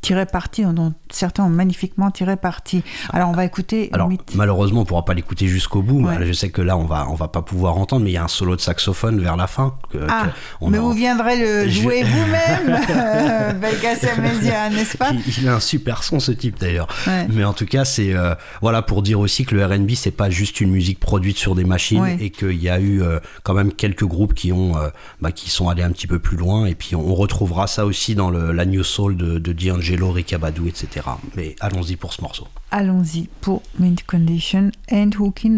[0.02, 2.84] tiré parti, dont certains ont magnifiquement tiré parti.
[3.12, 3.90] Alors on va écouter.
[3.94, 6.06] Alors malheureusement, on pourra pas l'écouter jusqu'au bout.
[6.06, 6.18] Ouais.
[6.26, 8.24] Je sais que là, on va, on va pas pouvoir entendre, mais il y a
[8.24, 9.76] un solo de saxophone vers la fin.
[9.92, 10.30] que- Ah, que
[10.62, 15.22] on mais a- vous viendrez le Je- jouer vous-même, euh, Belgas Amnesia, n'est-ce pas il,
[15.44, 16.88] il a un super son ce type d'ailleurs.
[17.08, 17.28] Ouais.
[17.30, 20.30] Mais en tout cas, c'est euh, voilà pour dire aussi que le R&B c'est pas
[20.30, 22.18] juste une musique produite sur des machines Ouais.
[22.20, 24.90] et qu'il y a eu euh, quand même quelques groupes qui ont euh,
[25.22, 27.86] bah, qui sont allés un petit peu plus loin et puis on, on retrouvera ça
[27.86, 31.06] aussi dans le, la New Soul de, de D'Angelo, Rick Abadou, etc.
[31.36, 32.48] Mais allons-y pour ce morceau.
[32.72, 35.58] Allons-y pour Mint Condition and Hooking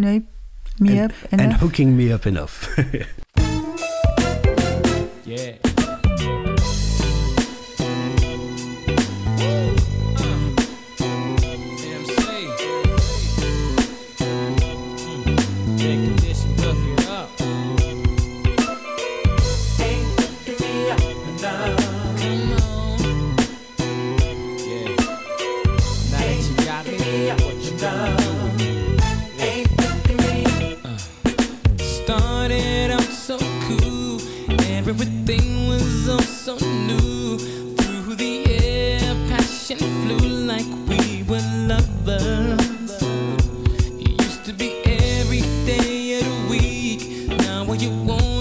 [0.79, 1.61] Me And- Up And Enough.
[1.61, 2.69] hooking me up enough.
[5.27, 5.55] Yeah.
[47.67, 47.81] Week.
[47.81, 48.34] Now all you wanna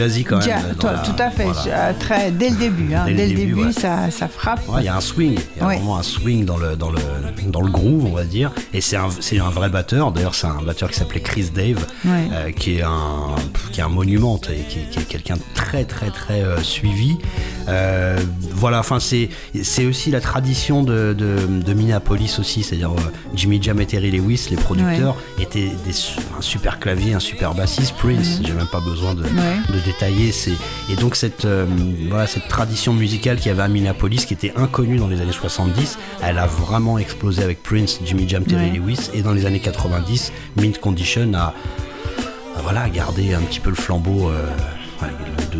[0.00, 0.46] jazzy quand même.
[0.48, 1.88] Ja- la- tout à fait, voilà.
[1.88, 2.94] euh, très, dès le début.
[2.94, 3.72] hein, Dès le dès le début, début, ouais.
[3.72, 4.66] ça, ça frappe.
[4.68, 6.90] Ouais, il y a un swing, il y a vraiment un swing dans le, dans
[6.90, 6.98] le,
[7.48, 8.52] dans le groove, on va dire.
[8.72, 10.12] Et c'est un, un vrai batteur.
[10.12, 13.34] D'ailleurs, c'est un batteur qui s'appelait Chris Dave, euh, qui, est un,
[13.72, 17.16] qui est un monument et qui, qui est quelqu'un de très, très, très euh, suivi.
[17.68, 18.18] Euh,
[18.52, 19.28] voilà, enfin, c'est,
[19.86, 22.62] aussi la tradition de, de, de Minneapolis aussi.
[22.62, 22.92] C'est-à-dire
[23.34, 25.16] Jimmy Jam et Terry Lewis, les producteurs,
[25.52, 25.70] des,
[26.38, 27.94] un super clavier, un super bassiste.
[27.96, 29.38] Prince, j'ai même pas besoin de, Mhm.
[29.38, 29.74] Ouais.
[29.74, 30.32] de détailler.
[30.90, 31.66] Et donc cette euh,
[32.08, 35.32] voilà cette tradition musicale qu'il y avait à Minneapolis, qui était inconnue dans les années
[35.32, 38.76] 70, elle a vraiment explosé avec Prince, Jimmy Jam, Terry Ouais.
[38.78, 41.38] Lewis, et dans les années 90, Mint Condition a,
[42.56, 44.30] a, voilà gardé un petit peu le flambeau.
[44.30, 44.46] euh,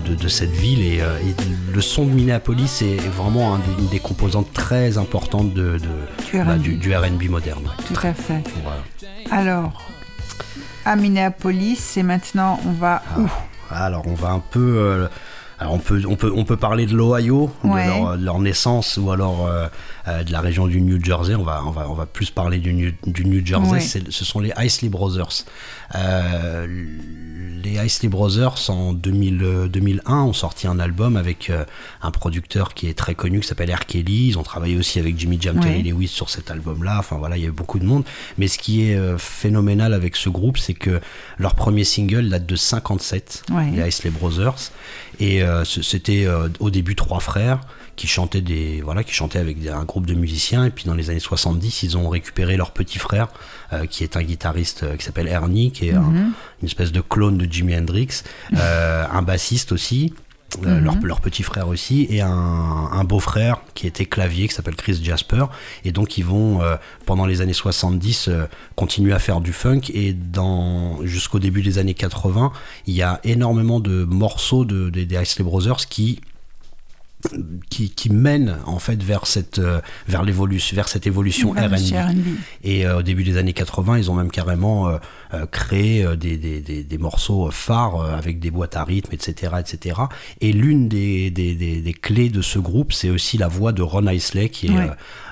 [0.01, 1.35] de, cette ville et, euh, et
[1.75, 6.39] le son de Minneapolis est vraiment un une des composantes très importantes de, de- Du
[6.39, 6.59] bah, R&B.
[6.63, 7.71] du, du R&B moderne.
[7.87, 8.43] Tout à fait.
[8.63, 8.83] Voilà.
[9.31, 9.83] Alors,
[10.85, 13.29] à Minneapolis, c'est maintenant, on va où?
[13.71, 14.77] Alors on va un peu.
[14.79, 15.09] euh,
[15.59, 17.85] alors on peut, on, peut, on peut parler de l'Ohio, Ouais.
[17.85, 19.69] de, leur, de leur naissance, ou alors euh,
[20.11, 21.35] euh, de la région du New Jersey.
[21.35, 23.81] On va, on va, on va plus parler du New, du New Jersey.
[23.81, 25.45] C'est- Ce sont les Isley Brothers.
[25.95, 26.67] Euh,
[27.63, 31.65] les Isley Brothers, en 2000, euh, 2001, ont sorti un album avec euh,
[32.01, 33.85] un producteur qui est très connu, qui s'appelle R.
[33.87, 34.29] Kelly.
[34.29, 35.61] Ils ont travaillé aussi avec Jimmy Jam.
[35.61, 36.97] Terry Lewis sur cet album-là.
[36.99, 38.05] Enfin voilà, il y a eu beaucoup de monde.
[38.39, 41.01] Mais ce qui est euh, phénoménal avec ce groupe, c'est que
[41.39, 43.71] leur premier single date de 57, Ouais.
[43.75, 44.71] les Isley Brothers.
[45.19, 47.61] Et euh, c'était euh, au début trois frères
[48.01, 50.65] qui chantaient des voilà qui chantaient avec des- un groupe de musiciens.
[50.65, 53.29] Et puis dans les années 70 ils ont récupéré leur petit frère
[53.75, 56.13] euh, qui est un guitariste euh, qui s'appelle Ernie qui est un-
[56.63, 58.23] une espèce de clone de Jimi Hendrix
[58.57, 60.15] euh, un bassiste aussi
[60.67, 62.29] euh, leur, leur petit frère aussi et un,
[63.01, 65.45] un beau-frère qui était clavier qui s'appelle Chris Jasper.
[65.85, 66.61] Et donc ils vont
[67.07, 69.83] pendant les années 70 euh, continuer à faire du funk.
[69.95, 72.51] Et dans jusqu'au début des années 80
[72.89, 76.21] il y a énormément de morceaux de, des- Isley Brothers qui
[77.69, 81.75] qui, qui mènent en fait vers cette euh, vers l'évolution vers cette évolution R&B
[82.65, 86.61] et euh, au début des années 80, ils ont même carrément euh, créé des, des,
[86.61, 89.55] des, des morceaux phares avec des boîtes à rythme, etc.
[89.61, 90.01] etc.
[90.41, 94.49] Et l'une des, des, clés de ce groupe, c'est aussi la voix de Ron Isley,
[94.49, 94.89] qui est, euh,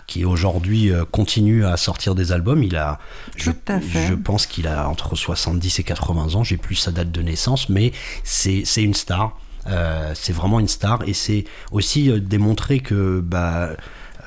[0.06, 2.62] qui aujourd'hui continue à sortir des albums.
[2.62, 2.98] Il a,
[3.36, 4.06] je, Tout à fait.
[4.06, 7.68] je pense qu'il a entre 70 et 80 ans, j'ai plus sa date de naissance,
[7.68, 7.92] mais
[8.24, 9.36] c'est c'est une star.
[9.68, 13.70] Euh, c'est vraiment une star et c'est aussi euh, démontrer que bah,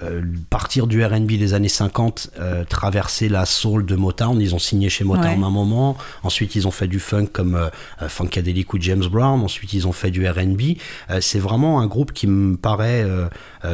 [0.03, 4.39] euh, partir du R&B des années 50, euh, traverser la soul de Motown.
[4.41, 5.45] Ils ont signé chez Motown Ouais.
[5.45, 5.95] un moment.
[6.23, 7.69] Ensuite, ils ont fait du funk comme euh,
[8.09, 9.41] Funkadelic ou James Brown.
[9.41, 10.77] Ensuite, ils ont fait du R&B.
[11.19, 13.05] C'est vraiment un groupe qui me paraît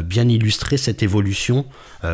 [0.04, 1.66] bien illustrer cette évolution,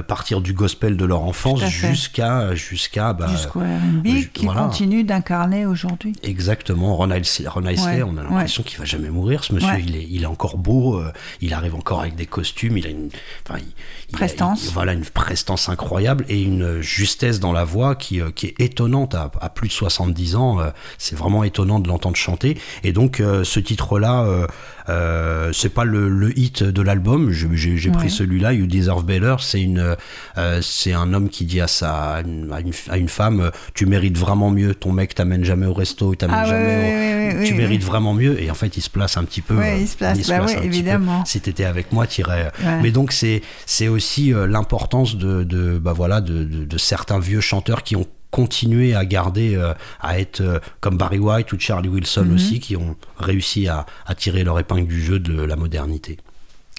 [0.08, 4.62] partir du gospel de leur enfance jusqu'à jusqu'à bah, Jusqu'au R&B qui voilà.
[4.64, 6.14] continue d'incarner aujourd'hui.
[6.24, 8.30] Exactement, Ron Isley, Ron Isley, Ouais, on a ouais.
[8.30, 9.44] l'impression qu'il va jamais mourir.
[9.44, 9.84] Ce monsieur, Ouais.
[9.86, 11.02] il, est, il est encore beau,
[11.42, 13.10] il arrive encore avec des costumes, il a une,
[13.48, 13.74] enfin, il-
[14.14, 14.66] Prestance.
[14.66, 18.62] il- voilà, une prestance incroyable et une justesse dans la voix qui, euh, qui est
[18.62, 20.60] étonnante à, à plus de 70 ans.
[20.60, 22.58] euh, c'est vraiment étonnant de l'entendre chanter.
[22.84, 24.48] Et donc, euh, ce titre-là,
[24.90, 27.32] euh, euh, c'est pas le, le hit de l'album.
[27.32, 28.10] J'ai j'ai pris Ouais.
[28.10, 29.36] celui-là, You Deserve Better.
[29.40, 29.96] C'est une,
[30.38, 32.52] euh, c'est un homme qui dit à sa, à une,
[32.90, 34.74] à une- femme, euh, tu mérites vraiment mieux.
[34.76, 36.66] Ton mec t'amène jamais au resto, il t'amène Ah ouais, jamais.
[36.66, 37.88] ouais, au- ouais, ouais, tu ouais, mérites ouais.
[37.88, 38.42] vraiment mieux.
[38.42, 39.56] Et en fait, il se place un petit peu.
[39.58, 41.26] Ouais, euh, il se place, bah place ouais, évidemment.
[41.26, 42.52] Si t'étais avec moi, t'irais.
[42.64, 42.82] Ouais.
[42.82, 47.20] Mais donc c'est c'est aussi euh, l'importance de, de bah voilà de, de- de certains
[47.20, 51.60] vieux chanteurs qui ont continué à garder euh, à être euh, comme Barry White ou
[51.60, 52.34] Charlie Wilson Mhm.
[52.36, 56.18] aussi qui ont réussi à, à tirer leur épingle du jeu de la modernité.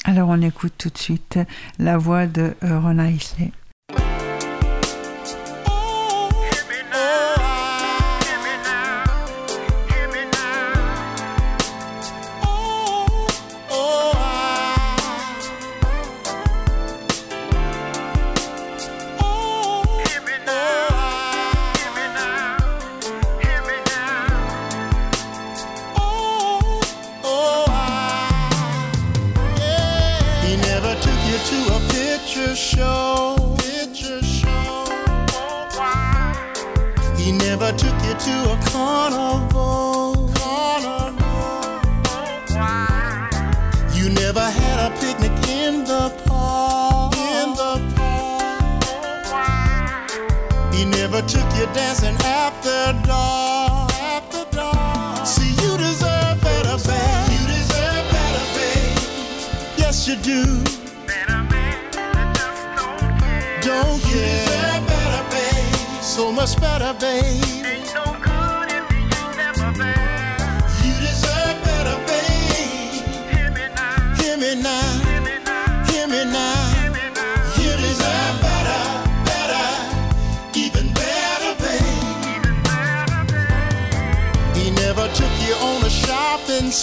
[0.05, 1.39] Alors on écoute tout de suite
[1.79, 3.53] la voix de euh, Ron Isley.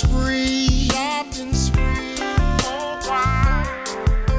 [0.02, 0.88] Shopping spree.
[0.92, 2.16] Shopping spree.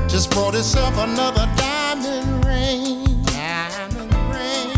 [0.08, 3.22] Just brought himself another diamond ring.
[3.24, 4.70] Diamond ring.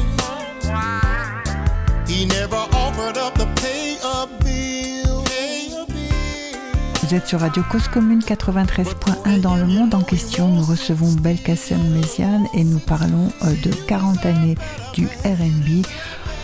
[2.07, 5.25] He never offered up to pay a bill.
[5.25, 6.59] Pay a bill.
[7.03, 10.49] Vous êtes sur Radio Cause Commune 93.1 dans le monde en question.
[10.49, 14.57] Nous recevons Belkacem Méziane et nous parlons euh, de 40 années
[14.95, 15.85] du RB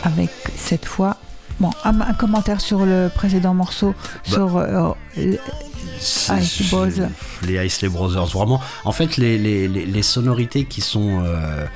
[0.03, 1.17] avec cette fois
[1.61, 3.95] bon, un, un commentaire sur le précédent morceau
[4.25, 7.11] sur euh, Isley Brothers.
[7.43, 8.61] Les Isley Brothers, vraiment.
[8.85, 11.67] En fait, les, les, les, les sonorités qui sont euh,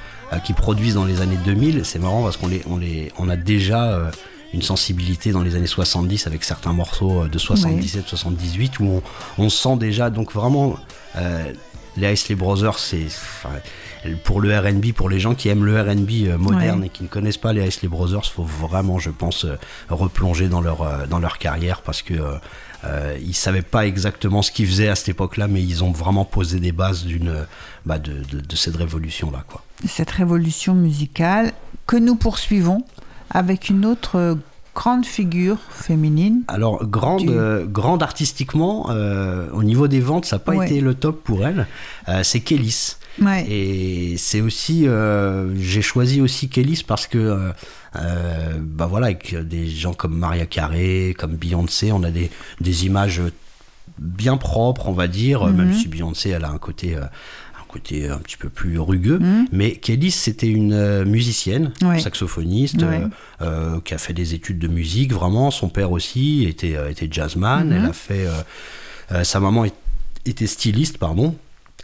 [0.45, 3.37] qui produisent dans les années 2000, c'est marrant parce qu'on les, on les, on a
[3.37, 4.11] déjà euh,
[4.53, 9.03] une sensibilité dans les années 70 avec certains morceaux euh, de 77, 78 où on,
[9.39, 10.77] on sent déjà donc vraiment
[11.97, 13.07] les Isley Brothers, c'est
[14.25, 16.87] pour le R&B, pour les gens qui aiment le R&B euh, moderne Ouais.
[16.87, 19.57] et qui ne connaissent pas les Isley Brothers, faut vraiment, je pense, euh,
[19.89, 22.15] replonger dans leur euh, dans leur carrière parce que
[22.85, 26.25] euh, ils savaient pas exactement ce qu'ils faisaient à cette époque-là, mais ils ont vraiment
[26.27, 27.47] posé des bases d'une
[27.87, 29.63] bah, de, de, de cette révolution-là, quoi.
[29.89, 31.53] cette révolution musicale
[31.87, 32.85] que nous poursuivons
[33.31, 34.37] avec une autre
[34.75, 36.43] grande figure féminine.
[36.49, 40.67] Alors grande, Du- euh, grande artistiquement, euh, au niveau des ventes, ça n'a pas Ouais.
[40.67, 41.67] été le top pour elle.
[42.09, 42.97] Euh, c'est Kélis.
[43.21, 43.47] Ouais.
[43.49, 47.53] Et c'est aussi, euh, j'ai choisi aussi Kélis parce que, euh,
[47.97, 52.87] euh, bah voilà, avec des gens comme Maria Carey, comme Beyoncé, on a des, des
[52.87, 53.23] images
[53.99, 55.57] bien propres, on va dire, Mhm.
[55.57, 59.19] même si Beyoncé, elle a un côté, euh, un côté un petit peu plus rugueux.
[59.21, 59.47] Mhm.
[59.53, 62.01] Mais Kélis, c'était une musicienne, Ouais.
[62.01, 63.03] saxophoniste, Ouais.
[63.43, 65.51] euh, qui a fait des études de musique, vraiment.
[65.53, 67.69] Son père aussi était, était jazzman.
[67.69, 67.73] Mhm.
[67.77, 68.33] Elle a fait, euh,
[69.13, 69.67] euh, sa maman
[70.27, 71.37] était styliste, pardon.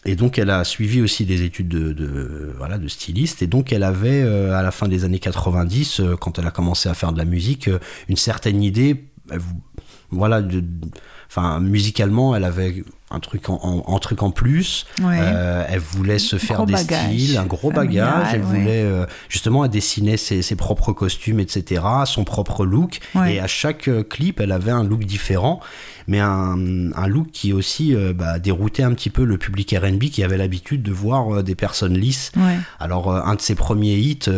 [0.07, 3.43] Et donc elle a suivi aussi des études de, de- voilà de styliste.
[3.43, 6.51] Et donc elle avait euh, à la fin des années 90 euh, quand elle a
[6.51, 7.79] commencé à faire de la musique euh,
[8.09, 9.05] une certaine idée
[10.11, 10.65] voilà de
[11.29, 14.87] enfin musicalement elle avait un truc en, en- un truc en plus.
[15.03, 15.19] Ouais.
[15.21, 18.35] Euh, elle voulait se faire des bagage styles, un gros familial, bagage.
[18.35, 18.47] Elle ouais.
[18.47, 21.83] voulait euh, justement elle dessinait ses, ses propres costumes, etc.
[22.07, 23.01] Son propre look.
[23.15, 23.35] Ouais.
[23.35, 25.61] Et à chaque euh, clip, elle avait un look différent,
[26.07, 30.05] mais un, un look qui aussi euh, bah, déroutait un petit peu le public R&B
[30.05, 32.31] qui avait l'habitude de voir des personnes lisses.
[32.79, 34.29] Alors un de ses premiers hits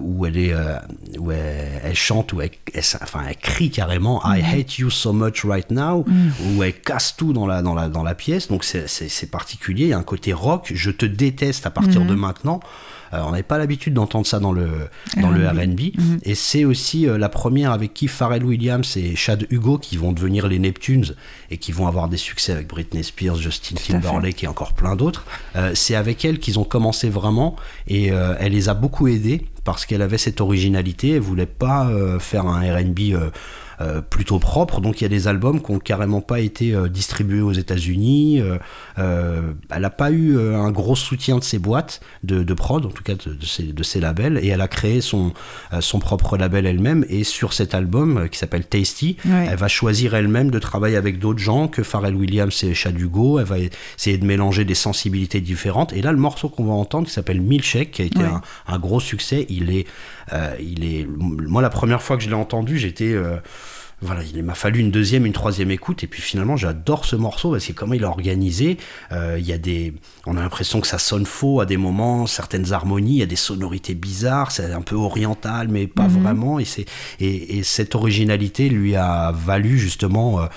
[0.00, 0.54] où elle est,
[1.18, 5.12] où elle, elle chante, où elle, elle- enfin elle crie carrément I hate you so
[5.12, 6.04] much right now,
[6.56, 8.48] où elle casse tout dans la dans la dans la pièce.
[8.48, 9.84] Donc c'est particulier.
[9.84, 10.70] Il y a un côté rock.
[10.74, 12.60] Je te déteste à partir de maintenant.
[13.12, 14.68] Euh, on n'avait pas l'habitude d'entendre ça dans le
[15.16, 15.80] dans le R&B.
[16.24, 20.12] Et c'est aussi euh, la première avec qui Pharrell Williams et Chad Hugo qui vont
[20.12, 21.14] devenir les Neptunes
[21.50, 23.76] et qui vont avoir des succès avec Britney Spears, Justin.
[23.76, 25.24] Timberlake et encore plein d'autres.
[25.56, 29.46] Euh, c'est avec elle qu'ils ont commencé vraiment et euh, elle les a beaucoup aidés
[29.64, 31.10] parce qu'elle avait cette originalité.
[31.12, 33.14] Elle voulait pas faire un R&B
[33.80, 34.80] euh, plutôt propre.
[34.80, 38.40] Donc il y a des albums qui ont carrément pas été euh, distribués aux États-Unis.
[38.98, 42.90] Euh, elle n'a pas eu un gros soutien de ses boîtes de, de prod, en
[42.90, 45.32] tout cas de, de ses, de ses labels, et elle a créé son,
[45.80, 47.04] son propre label elle-même.
[47.08, 49.46] Et sur cet album qui s'appelle Tasty, Ouais.
[49.50, 53.38] elle va choisir elle-même de travailler avec d'autres gens que Pharrell Williams et Chad Hugo.
[53.38, 53.56] Elle va
[53.96, 55.92] essayer de mélanger des sensibilités différentes.
[55.92, 58.24] Et là, le morceau qu'on va entendre, qui s'appelle Milkshake, qui a été Ouais.
[58.24, 59.86] un, un gros succès, il est,
[60.60, 61.06] il est.
[61.06, 63.12] Moi, la première fois que je l'ai entendu, j'étais.
[63.12, 63.36] euh,
[64.04, 67.52] voilà, il m'a fallu une deuxième, une troisième écoute, et puis finalement j'adore ce morceau
[67.52, 68.76] parce que comment il est organisé,
[69.12, 69.94] euh, il y a des,
[70.26, 73.26] on a l'impression que ça sonne faux à des moments, certaines harmonies, il y a
[73.26, 76.84] des sonorités bizarres, c'est un peu oriental mais pas vraiment, et c'est
[77.20, 80.48] et, et cette originalité lui a valu justement euh, euh,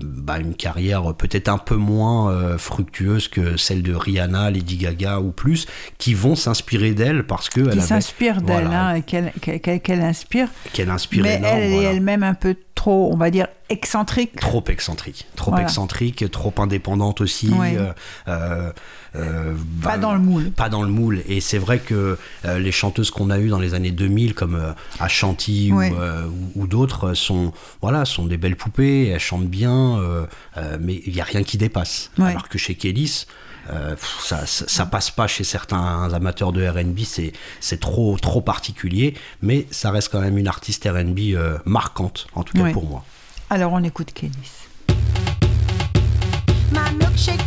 [0.00, 5.20] bah, une carrière peut-être un peu moins euh, fructueuse que celle de Rihanna, Lady Gaga
[5.20, 5.66] ou plus,
[5.98, 9.80] qui vont s'inspirer d'elle parce que elle Qui avait- s'inspire d'elle, voilà, hein, qu'elle qu'elle-
[9.80, 10.48] qu'elle inspire.
[10.72, 12.54] qu'elle inspire Mais énorme, elle est elle-même un peu
[12.84, 14.36] trop, on va dire, excentrique.
[14.38, 15.64] trop excentrique, trop Voilà.
[15.64, 17.48] excentrique, trop indépendante aussi.
[17.48, 17.76] Ouais.
[17.78, 17.92] euh,
[18.28, 18.72] euh,
[19.16, 20.50] euh, Pas bah, dans le moule.
[20.50, 21.22] Pas dans le moule.
[21.26, 24.74] Et c'est vrai que euh, les chanteuses qu'on a eues dans les années 2000, comme
[25.00, 25.92] Ashanti Ouais.
[25.92, 29.06] ou, ou, ou d'autres, sont voilà, sont des belles poupées.
[29.08, 29.98] Elles chantent bien,
[30.78, 32.10] mais il y a rien qui dépasse.
[32.18, 32.26] Ouais.
[32.30, 33.26] Alors que chez Kélis.
[33.70, 38.40] Euh, ça, ça, ça passe pas chez certains amateurs de R&B, c'est c'est trop trop
[38.40, 42.72] particulier, mais ça reste quand même une artiste R&B euh, marquante, en tout cas Ouais.
[42.72, 43.04] pour moi.
[43.50, 44.12] Alors on écoute.
[46.72, 47.40] My milkshake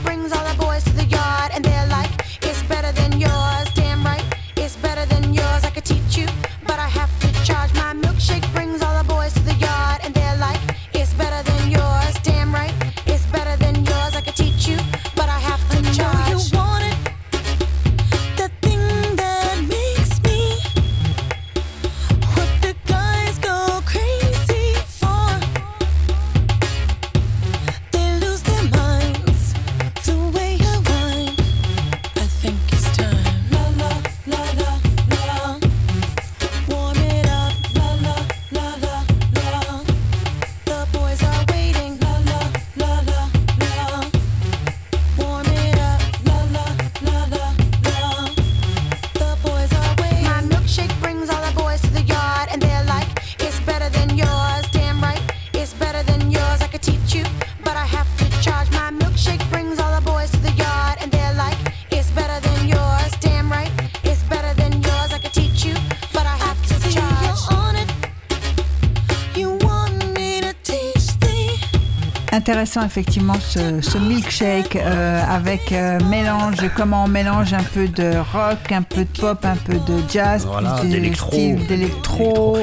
[72.49, 78.13] Intéressant effectivement ce, ce milkshake euh, avec euh, mélange, comment on mélange un peu de
[78.31, 81.35] rock, un peu de pop, un peu de jazz, Voilà, plus d'électro.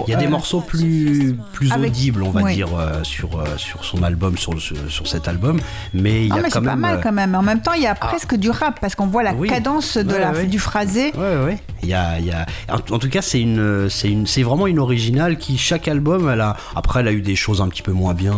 [0.07, 2.55] Il y a des euh, morceaux plus, plus avec- audibles, on va oui.
[2.55, 3.29] dire, euh, sur,
[3.59, 4.55] sur son album, sur,
[4.89, 5.61] sur cet album.
[5.93, 6.79] Mais il y Ah, a mais quand c'est pas même.
[6.81, 7.35] mal quand même.
[7.35, 9.51] En même temps, il y a presque du rap parce qu'on voit la Oui.
[9.51, 10.47] cadence de Ouais, la, ouais.
[10.47, 11.13] du phrasé.
[11.15, 11.59] Ouais.
[11.83, 12.47] Il y a, il y a...
[12.73, 16.31] En, en tout cas, c'est une, c'est une, c'est vraiment une originale qui chaque album,
[16.33, 16.57] elle a.
[16.75, 18.35] Après, elle a eu des choses un petit peu moins bien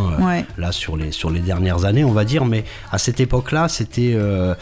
[0.57, 2.45] là sur les sur les dernières années, on va dire.
[2.45, 4.55] Mais à cette époque-là, c'était, euh,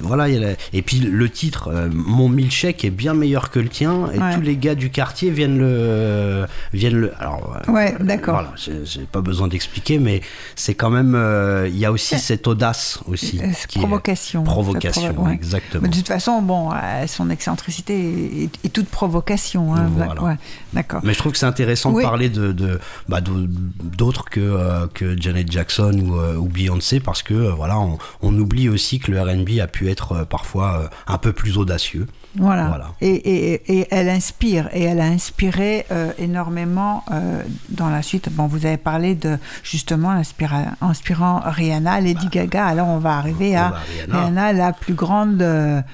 [0.00, 0.28] voilà.
[0.28, 3.58] il y a la- Et puis le titre, euh, mon milkshake est bien meilleur que
[3.58, 4.34] le tien, et Ouais.
[4.34, 7.12] tous les gars du quartier viennent le, viennent le.
[7.20, 7.56] Alors.
[7.68, 8.34] euh, Ouais, d'accord.
[8.34, 8.52] Voilà,
[8.84, 10.20] j'ai pas besoin d'expliquer, mais
[10.54, 11.14] c'est quand même.
[11.14, 13.38] euh, Il y a aussi cette audace aussi.
[13.42, 14.42] Euh, est- provocation.
[14.44, 15.34] Provocation, Ça provo- ouais.
[15.34, 15.82] exactement.
[15.82, 16.70] Mais de toute façon, bon,
[17.06, 19.74] son excentricité est, est toute provocation.
[19.74, 19.88] hein.
[19.96, 20.22] Voilà.
[20.22, 20.36] Ouais,
[20.72, 21.00] D'accord.
[21.04, 22.02] Mais je trouve que c'est intéressant Oui.
[22.02, 22.78] de parler de
[23.08, 23.48] bah, de-
[23.82, 28.98] d'autres que que Janet Jackson ou, ou Beyoncé parce que voilà on, on oublie aussi
[28.98, 32.06] que le R&B a pu pu être euh, parfois euh, un peu plus audacieux.
[32.38, 32.66] Voilà.
[32.68, 32.88] Voilà.
[33.00, 38.28] Et, et- et elle inspire, et elle a inspiré euh, énormément euh, dans la suite.
[38.30, 42.66] Bon, vous avez parlé de justement inspira- inspirant Rihanna, Lady Gaga.
[42.66, 43.76] Alors on va arriver à Bah.
[43.76, 44.18] Bah, Rihanna.
[44.20, 45.38] Rihanna, la plus grande,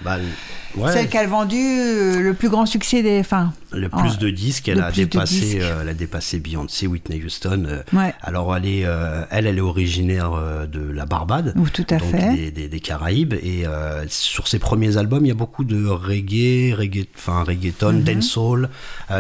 [0.05, 0.17] Bah,
[0.77, 3.21] ouais, celle qui a vendu euh, le plus grand succès des.
[3.21, 6.87] Enfin, le en- plus de disques, elle le a dépassé, euh, elle a dépassé Beyoncé,
[6.87, 7.65] Whitney Houston.
[7.67, 8.13] euh, Ouais.
[8.21, 10.33] Alors elle est, euh, elle, elle est originaire
[10.71, 12.35] de la Barbade, Oui, tout à donc fait.
[12.37, 13.35] Des, des- des Caraïbes.
[13.35, 13.65] Et
[14.09, 18.03] sur ses premiers albums, il y a beaucoup de reggae, reggae enfin reggaeton, Mhm.
[18.05, 18.69] dancehall,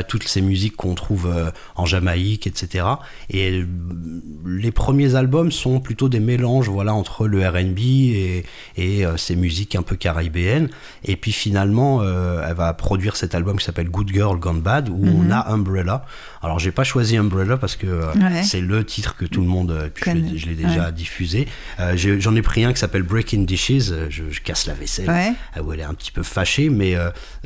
[0.08, 1.30] toutes ces musiques qu'on trouve
[1.76, 2.84] en Jamaïque, etc.
[3.30, 3.66] Et euh,
[4.46, 8.44] les premiers albums sont plutôt des mélanges, voilà, entre le R&B et,
[8.76, 10.68] et ces musiques un peu caribéennes.
[11.04, 14.88] Et puis finalement, euh, elle va produire cet album qui s'appelle Good Girl Gone Bad,
[14.88, 16.04] où on a Umbrella.
[16.40, 18.22] Alors j'ai pas choisi Umbrella parce que euh, Mhm.
[18.32, 18.42] Ouais.
[18.44, 20.38] c'est le titre que tout le monde, euh, puis je l'ai- Connaît.
[20.38, 21.48] je l'ai déjà diffusé.
[21.96, 25.32] J'en ai, pris un qui s'appelle Breaking Dishes, je, je casse la vaisselle, Ouais.
[25.60, 26.94] où elle est un petit peu fâchée, mais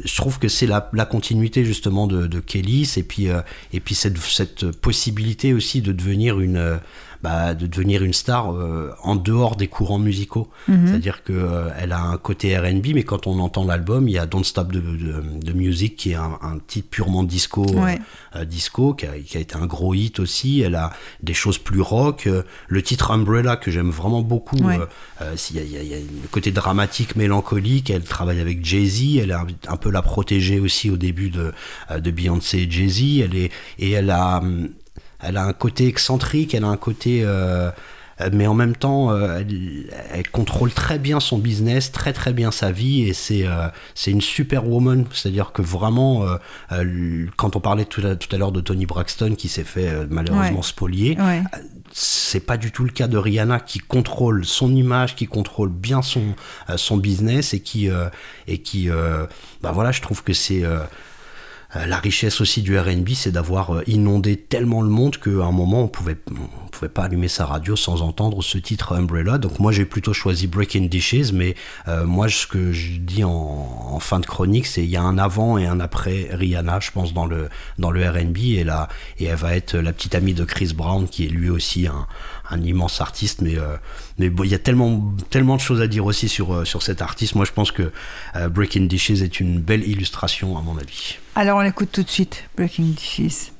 [0.04, 3.28] je trouve que c'est la, la continuité justement de, de Kelly, et puis,
[3.72, 6.78] et puis cette, cette possibilité aussi de devenir une,
[7.26, 10.48] bah, de devenir une star euh, en dehors des courants musicaux.
[10.68, 10.86] Mhm.
[10.86, 14.44] C'est-à-dire qu'elle a un côté RB, mais quand on entend l'album, il y a Don't
[14.44, 17.98] Stop de, de, Music, qui est un, un titre purement disco, euh, Ouais.
[18.36, 20.60] euh, disco qui a, qui a été un gros hit aussi.
[20.60, 22.28] Elle a des choses plus rock.
[22.28, 24.58] Euh, le titre Umbrella que j'aime vraiment beaucoup.
[24.58, 24.78] Ouais.
[24.78, 24.86] euh,
[25.22, 27.90] euh, s'il y a- il y, a- y a le côté dramatique, mélancolique.
[27.90, 29.16] Elle travaille avec Jay-Z.
[29.22, 31.52] Elle est un, peu la protégée aussi au début de,
[31.90, 33.22] euh, de Beyoncé et Jay-Z.
[33.24, 34.68] Elle est et elle a hum,
[35.26, 36.54] elle a un côté excentrique.
[36.54, 37.70] Elle a un côté euh,
[38.32, 42.50] mais en même temps, euh, elle, elle contrôle très bien son business, très très bien
[42.50, 45.04] sa vie, et c'est euh, c'est une super woman.
[45.12, 46.24] C'est-à-dire que vraiment,
[46.72, 50.06] euh, quand on parlait tout à, tout à l'heure de Tony Braxton qui s'est fait
[50.08, 50.62] malheureusement Ouais.
[50.62, 51.42] spolier, Ouais.
[51.92, 56.00] c'est pas du tout le cas de Rihanna qui contrôle son image, qui contrôle bien
[56.00, 56.22] son
[56.76, 57.90] son business et qui
[58.46, 58.88] et qui
[59.62, 60.62] bah voilà, je trouve que c'est
[61.74, 65.82] la richesse aussi du R&B, c'est d'avoir euh, inondé tellement le monde qu'à un moment
[65.82, 66.16] on pouvait
[66.70, 69.38] pouvait pas allumer sa radio sans entendre ce titre Umbrella.
[69.38, 71.54] Donc moi j'ai plutôt choisi Breaking Dishes, mais
[71.88, 75.02] euh, moi ce que je dis en, en fin de chronique, c'est il y a
[75.02, 77.48] un avant et un après Rihanna, je pense dans le
[77.78, 78.88] dans le R&B et là
[79.18, 82.06] et elle va être la petite amie de Chris Brown qui est lui aussi un,
[82.50, 83.76] un immense artiste, mais euh,
[84.18, 87.02] mais il y a tellement tellement de choses à dire aussi sur euh, sur cet
[87.02, 87.34] artiste.
[87.34, 87.92] Moi je pense que
[88.36, 91.18] euh, Breaking Dishes est une belle illustration à mon avis.
[91.34, 93.52] Alors on écoute tout de suite Breaking Dishes.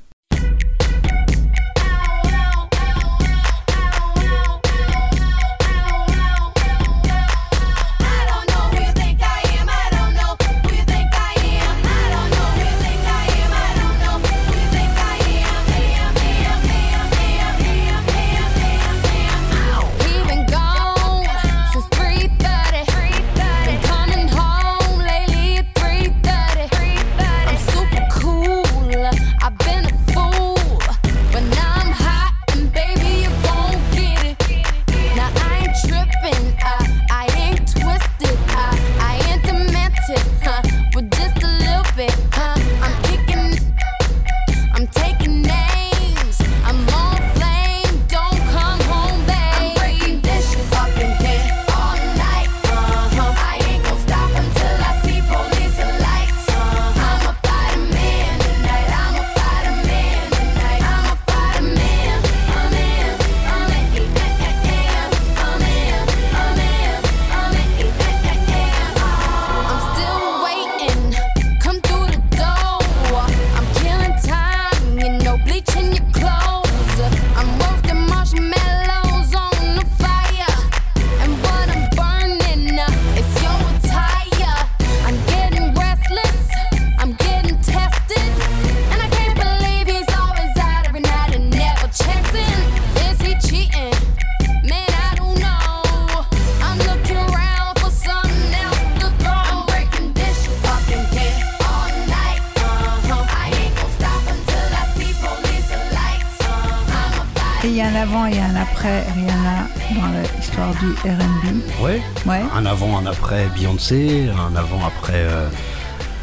[113.57, 115.49] Beyoncé, un avant, après euh,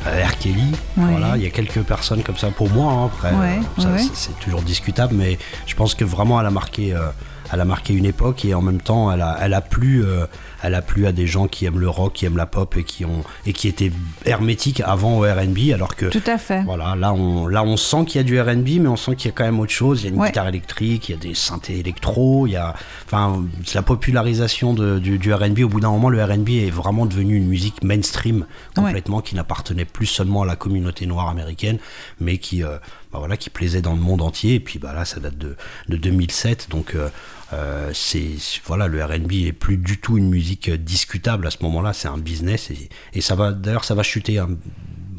[0.07, 0.39] euh, R.
[0.39, 0.71] Kelly.
[0.97, 1.05] Ouais.
[1.11, 2.93] Voilà, il y a quelques personnes comme ça pour moi.
[2.93, 6.93] hein, après, Ouais, euh, c'est toujours discutable, mais je pense que vraiment elle a marqué,
[6.95, 7.09] euh,
[7.55, 10.27] elle a marqué une époque et en même temps, elle a, elle a plu, euh,
[10.63, 12.85] elle a plu à des gens qui aiment le rock, qui aiment la pop et
[12.85, 13.93] qui ont et qui étaient
[14.25, 16.63] hermétiques avant au R&B, alors que Tout à fait.
[16.65, 19.27] voilà, là on, là on sent qu'il y a du R&B, mais on sent qu'il
[19.31, 20.03] y a quand même autre chose.
[20.03, 20.29] Il y a une Ouais.
[20.29, 22.75] guitare électrique, il y a des synthés électro, il y a,
[23.07, 23.45] enfin,
[23.75, 25.61] la popularisation de- du, du R&B.
[25.65, 28.47] Au bout d'un moment, le R&B est vraiment devenu une musique mainstream
[28.77, 31.79] complètement, qui n'appartenait plus seulement à la communauté noire américaine,
[32.21, 32.77] mais qui, euh,
[33.15, 34.55] bah voilà, qui plaisait dans le monde entier.
[34.55, 35.57] Et puis bah là, ça date de,
[35.89, 36.95] de 2007, donc.
[36.95, 37.09] euh,
[37.53, 38.33] euh, c'est
[38.65, 42.09] voilà le R&B est plus du tout une musique euh, discutable à ce moment-là c'est
[42.09, 42.73] un business
[43.13, 44.49] et, ça va d'ailleurs ça va chuter hein,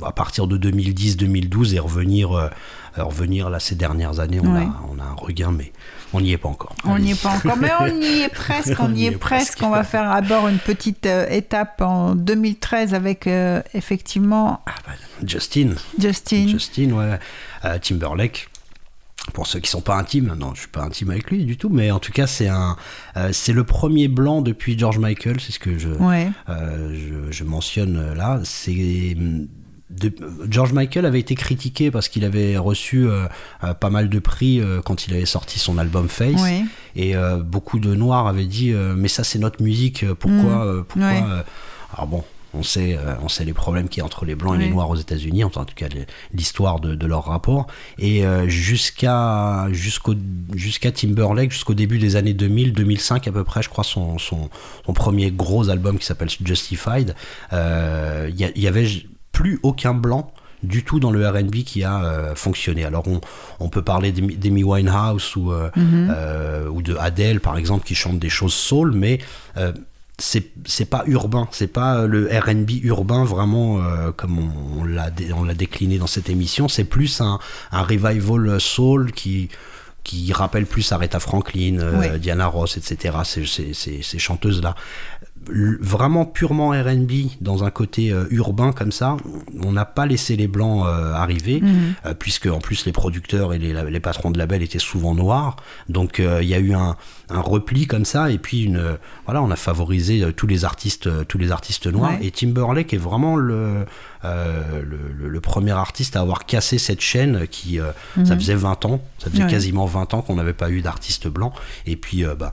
[0.03, 2.49] à partir de 2010-2012 et revenir, euh,
[2.97, 4.61] revenir là ces dernières années, on, Ouais.
[4.61, 5.71] a, on a un regain, mais
[6.13, 6.75] on n'y est pas encore.
[6.85, 8.75] On n'y est pas encore, mais on y est presque.
[8.79, 9.59] On, y est, presque.
[9.63, 14.93] On va faire d'abord une petite euh, étape en 2013 avec euh, effectivement Ah bah,
[15.25, 16.47] Justin, Justin.
[16.47, 17.19] Justin, ouais,
[17.81, 18.49] Timberlake.
[19.33, 21.69] Pour ceux qui sont pas intimes, non, je suis pas intime avec lui du tout,
[21.69, 22.77] mais en tout cas c'est un,
[23.17, 26.29] euh, c'est le premier blanc depuis George Michael, c'est ce que je, Ouais.
[26.47, 29.17] Euh, je, je mentionne là, c'est
[29.99, 30.13] de-
[30.49, 33.25] George Michael avait été critiqué parce qu'il avait reçu euh,
[33.63, 36.65] euh, pas mal de prix euh, quand il avait sorti son album Face Oui.
[36.95, 41.09] et euh, beaucoup de noirs avaient dit mais ça c'est notre musique pourquoi euh, pourquoi
[41.93, 42.23] alors bon
[42.57, 44.89] on sait, on sait les problèmes qu'il y a entre les blancs et les noirs
[44.89, 45.87] aux États-Unis, en tout cas
[46.33, 47.67] l'histoire de, de leur rapport.
[47.99, 50.13] Et jusqu'à jusqu'au
[50.53, 54.49] jusqu'à Timberlake, jusqu'au début des années 2000, 2005 à peu près, je crois, son, son,
[54.85, 57.13] son premier gros album qui s'appelle Justified,
[57.51, 58.87] il y, a- il y avait
[59.35, 60.31] plus aucun blanc
[60.63, 62.85] du tout dans le R&B qui a euh, fonctionné.
[62.85, 63.19] Alors on,
[63.59, 68.17] on peut parler d'Amy Winehouse ou, euh, euh, ou de Adele par exemple qui chantent
[68.17, 69.19] des choses soul, mais
[70.17, 73.81] c'est pas urbain, c'est pas le R&B urbain vraiment
[74.15, 76.69] comme on, on l'a décliné dans cette émission.
[76.69, 77.37] C'est plus un,
[77.73, 79.49] un revival soul qui
[80.05, 81.79] qui rappelle plus Aretha Franklin.
[82.19, 83.17] Diana Ross, etc.
[83.23, 84.75] Ces, ces, ces, ces chanteuses là,
[85.47, 89.17] vraiment purement R&B dans un côté euh, urbain comme ça,
[89.63, 91.61] on n'a pas laissé les blancs euh, arriver,
[92.05, 95.55] euh, puisque en plus les producteurs et les, les patrons de label étaient souvent noirs,
[95.89, 96.95] donc il y a eu un,
[97.29, 101.37] un repli comme ça, et puis une, voilà, on a favorisé tous les artistes, tous
[101.37, 102.25] les artistes noirs, Ouais.
[102.25, 103.85] et Timberlake est vraiment le,
[104.23, 107.79] le, premier artiste à avoir cassé cette chaîne qui,
[108.25, 109.49] ça faisait 20 ans, ça faisait Ouais.
[109.49, 111.53] quasiment 20 ans qu'on n'avait pas eu d'artiste blanc,
[111.85, 112.51] et puis bah,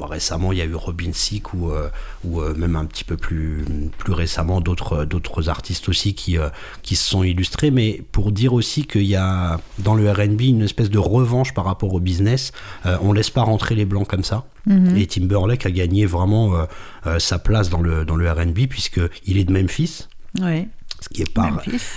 [0.00, 1.88] récemment, il y a eu Robin Thicke ou, euh,
[2.24, 3.64] ou euh, même un petit peu plus,
[3.98, 6.48] plus récemment d'autres d'autres artistes aussi qui, euh,
[6.82, 7.70] qui se sont illustrés.
[7.70, 11.64] Mais pour dire aussi qu'il y a dans le R&B une espèce de revanche par
[11.64, 12.52] rapport au business,
[12.84, 14.44] on laisse pas rentrer les blancs comme ça.
[14.96, 16.66] Et Timberlake a gagné vraiment
[17.18, 20.06] sa place dans le, dans le R&B puisque il est de Memphis.
[20.40, 20.68] Oui.
[21.02, 21.28] Ce qui est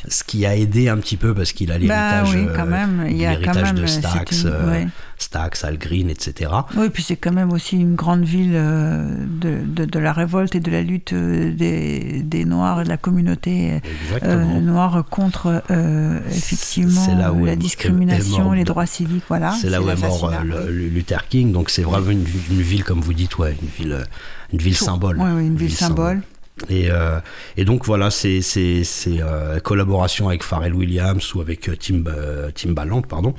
[0.10, 2.66] ce qui a aidé un petit peu parce qu'il a l'héritage, Bah oui, quand euh,
[2.66, 4.88] même, il y a l'héritage quand même, de euh, Stax, une- ouais.
[5.18, 6.52] Stax, Al Green, etc.
[6.76, 9.08] Oui, puis c'est quand même aussi une grande ville euh,
[9.40, 12.98] de, de, de la révolte et de la lutte des, des Noirs et de la
[12.98, 13.82] communauté
[14.24, 19.52] euh, noire contre euh, effectivement là où la est discrimination, mort les droits civiques, voilà.
[19.62, 23.02] c'est là où est mort le- Luther King, donc c'est vraiment une, une ville, comme
[23.02, 24.04] vous dites, ouais, une ville,
[24.52, 25.18] une ville symbole.
[25.20, 26.22] Oui, oui, une ville symbole.
[26.70, 27.20] Et, euh,
[27.58, 32.50] et donc voilà, c'est c'est euh, collaboration avec Pharrell Williams ou avec euh, Tim euh,
[32.52, 33.34] Timbaland, pardon.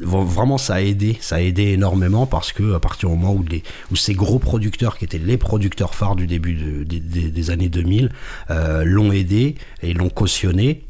[0.00, 3.40] Vraiment, ça a aidé, ça a aidé énormément parce que à partir du moment
[3.90, 8.10] où ces gros producteurs qui étaient les producteurs phares du début de- des- années 2000
[8.50, 10.82] euh, l'ont aidé et l'ont cautionné.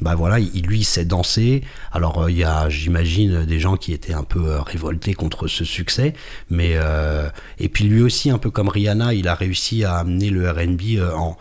[0.00, 1.62] Bah voilà, il, lui il sait danser.
[1.90, 5.48] Alors euh, il y a, j'imagine, des gens qui étaient un peu euh, révoltés contre
[5.48, 6.12] ce succès,
[6.50, 10.28] mais euh, et puis lui aussi, un peu comme Rihanna, il a réussi à amener
[10.28, 11.38] le R&B en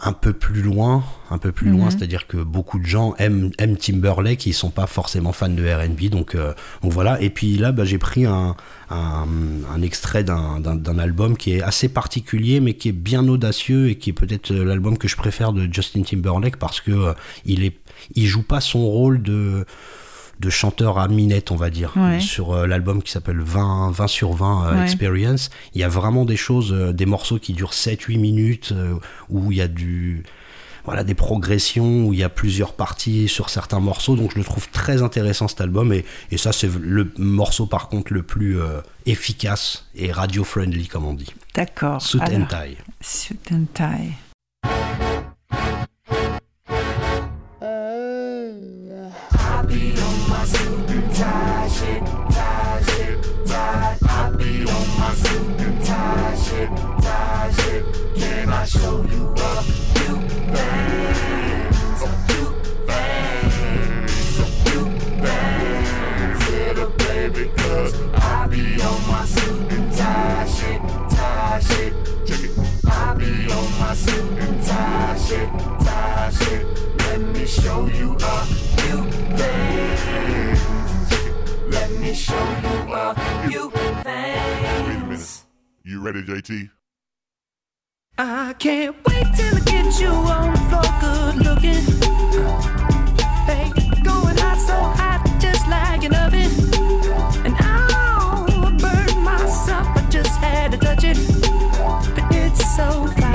[0.00, 3.76] un peu plus loin, un peu plus loin, c'est-à-dire que beaucoup de gens aiment, aiment
[3.76, 7.20] Timberlake, ils sont pas forcément fans de R&B, donc, euh, donc voilà.
[7.20, 8.54] Et puis là, bah, j'ai pris un,
[8.90, 9.26] un,
[9.74, 14.10] un extrait d'un, album qui est assez particulier, mais qui est bien audacieux et qui
[14.10, 17.12] est peut-être l'album que je préfère de Justin Timberlake parce que euh,
[17.44, 17.76] il est,
[18.14, 19.66] il joue pas son rôle de
[20.40, 22.20] de chanteur à minette, on va dire, Ouais.
[22.20, 24.82] sur euh, l'album qui s'appelle 20, 20 sur 20 euh, Ouais.
[24.84, 25.50] Experience.
[25.74, 28.72] Il y a vraiment des choses, euh, des morceaux qui durent 7-8 minutes,
[29.28, 30.22] où il y a du,
[30.84, 34.16] voilà, des progressions, où il y a plusieurs parties sur certains morceaux.
[34.16, 35.92] Donc je le trouve très intéressant cet album.
[35.92, 38.58] Et, et ça, c'est le morceau par contre le plus
[39.06, 41.32] efficace et radio-friendly, comme on dit.
[41.54, 42.00] D'accord.
[42.00, 42.76] Suit and Tie.
[43.00, 44.12] Suit and tie.
[86.08, 86.70] Ready, JT?
[88.16, 91.84] I can't wait till I get you on the floor, good looking.
[93.44, 93.70] Hey,
[94.02, 96.50] going hot, so hot, just like an oven.
[97.44, 101.18] And I'll burn myself, I just had to touch it.
[102.14, 103.27] But it's so fine,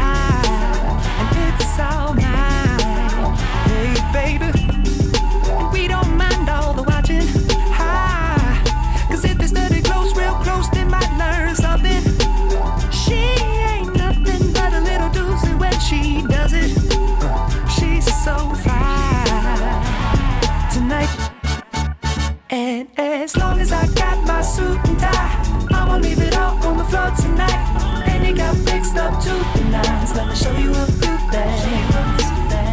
[24.44, 28.04] Suit and tie, I'ma leave it all on the floor tonight.
[28.06, 30.14] And it got fixed up to the nines.
[30.16, 32.24] Let me show you a few things.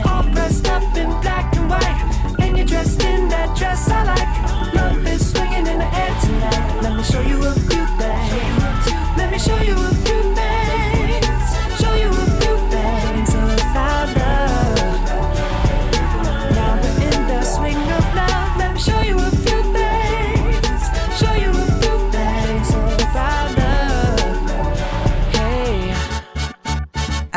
[0.05, 4.75] All dressed up in black and white, and you're dressed in that dress I like.
[4.75, 6.83] Love is swinging in the air tonight.
[6.83, 8.85] Let me show you a few things.
[9.17, 9.90] Let me show you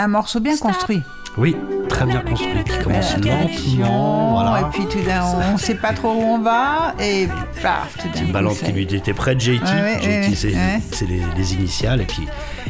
[0.04, 1.02] Un morceau bien construit.
[1.38, 1.56] Oui,
[1.94, 4.62] très bien construit, qui commence lentement, voilà.
[4.62, 7.28] Et puis tout d'un coup, on sait pas trop où on va, et
[7.62, 9.64] paf, tout d'un balance qui lui était près de JT.
[9.64, 11.08] Ouais, JT, ouais, c'est ouais.
[11.08, 12.02] les, les initiales.
[12.02, 12.28] Et puis,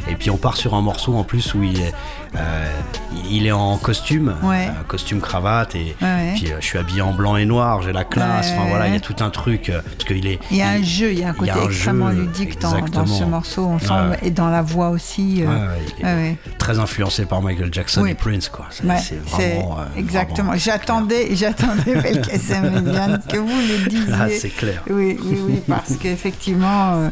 [0.08, 1.94] et puis on part sur un morceau en plus où il est,
[2.36, 2.80] euh,
[3.30, 5.74] il est en costume, euh, costume cravate.
[5.74, 5.96] Et
[6.34, 8.50] puis euh, je suis habillé en blanc et noir, j'ai la classe.
[8.52, 9.70] Enfin voilà, il y a tout un truc.
[9.70, 10.38] euh, parce qu'il est.
[10.50, 12.60] Il y a un jeu, il y a un côté a un extrêmement jeu, ludique
[12.60, 15.44] dans, ce morceau, on sent, et dans la voix aussi.
[16.58, 18.66] Très influencé par Michael Jackson et Prince, quoi.
[18.70, 19.78] C'est c'est vraiment.
[19.80, 20.52] euh, exactement.
[20.56, 24.12] J'attendais, j'attendais Belkacem que vous le disiez.
[24.12, 24.82] Ah, c'est clair.
[24.88, 27.08] Oui, oui, oui, parce qu'effectivement, euh,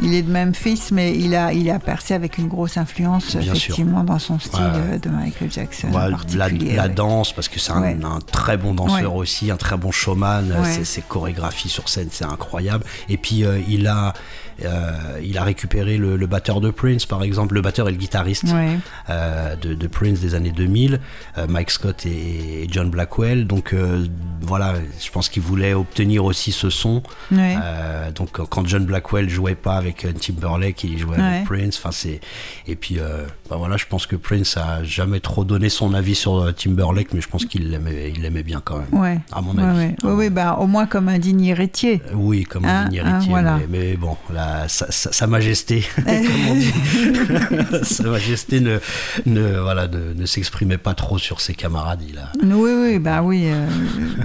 [0.00, 3.42] il est de Memphis, mais il a, il a percé avec une grosse influence, Bien
[3.42, 3.52] sûr.
[3.54, 5.88] effectivement, dans son style Ouais, euh, de Michael Jackson.
[5.88, 6.88] Ouais, en la, particulier, la ouais.
[6.90, 7.96] danse, parce que c'est un, Ouais.
[8.04, 10.44] un très bon danseur aussi, un très bon showman.
[10.64, 12.84] Ses, ses chorégraphies sur scène, c'est incroyable.
[13.08, 14.12] Et puis euh, il a,
[14.64, 17.96] euh, il a récupéré le, le batteur de Prince, par exemple, le batteur et le
[17.98, 18.78] guitariste Ouais.
[19.10, 21.00] euh, de, de Prince des années 2000,
[21.38, 23.46] euh, Mike Scott et, et John Blackwell.
[23.46, 24.06] Donc euh,
[24.40, 24.74] voilà,
[25.04, 27.02] je pense qu'il voulait obtenir aussi ce son.
[27.32, 27.56] Ouais.
[27.62, 31.22] Euh, donc quand John Blackwell jouait pas avec euh, Timberlake, il jouait Ouais.
[31.22, 31.78] avec Prince.
[31.78, 32.20] Enfin c'est
[32.66, 36.14] et puis euh, bah voilà, je pense que Prince a jamais trop donné son avis
[36.14, 39.00] sur euh, Timberlake, mais je pense qu'il l'aimait, il l'aimait bien quand même.
[39.00, 39.18] Ouais.
[39.32, 39.78] À mon avis.
[39.78, 39.96] ouais.
[40.02, 42.00] Oui, oui, bah, au moins comme un digne héritier.
[42.10, 43.58] Euh, Oui, comme Hein, un digne hein, héritier, voilà.
[43.58, 46.06] mais, mais bon, la, sa, sa- sa majesté, comme
[46.50, 46.72] on dit,
[47.82, 48.78] sa majesté ne,
[49.26, 52.02] ne, voilà, ne, ne s'exprimait pas trop sur ses camarades.
[52.08, 53.66] Il a, Oui, oui, bah oui, euh,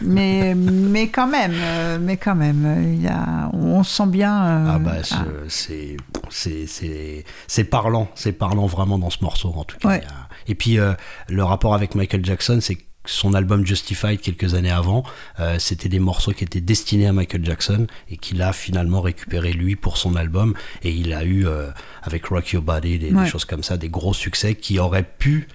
[0.04, 4.46] mais, mais quand même, euh, mais quand même, il a, on sent bien.
[4.46, 5.98] euh, Ah bah c'est- ah, c'est
[6.30, 9.88] c'est c'est c'est parlant, c'est parlant vraiment dans ce morceau en tout cas.
[9.88, 10.04] Ouais.
[10.48, 10.94] Et puis euh,
[11.28, 15.04] le rapport avec Michael Jackson, c'est que son album Justified quelques années avant,
[15.40, 19.54] euh, c'était des morceaux qui étaient destinés à Michael Jackson et qu'il a finalement récupéré
[19.54, 20.54] lui pour son album
[20.84, 21.70] et il a eu euh,
[22.04, 25.48] avec Rock Your Body des, choses comme ça, des gros succès qui auraient pu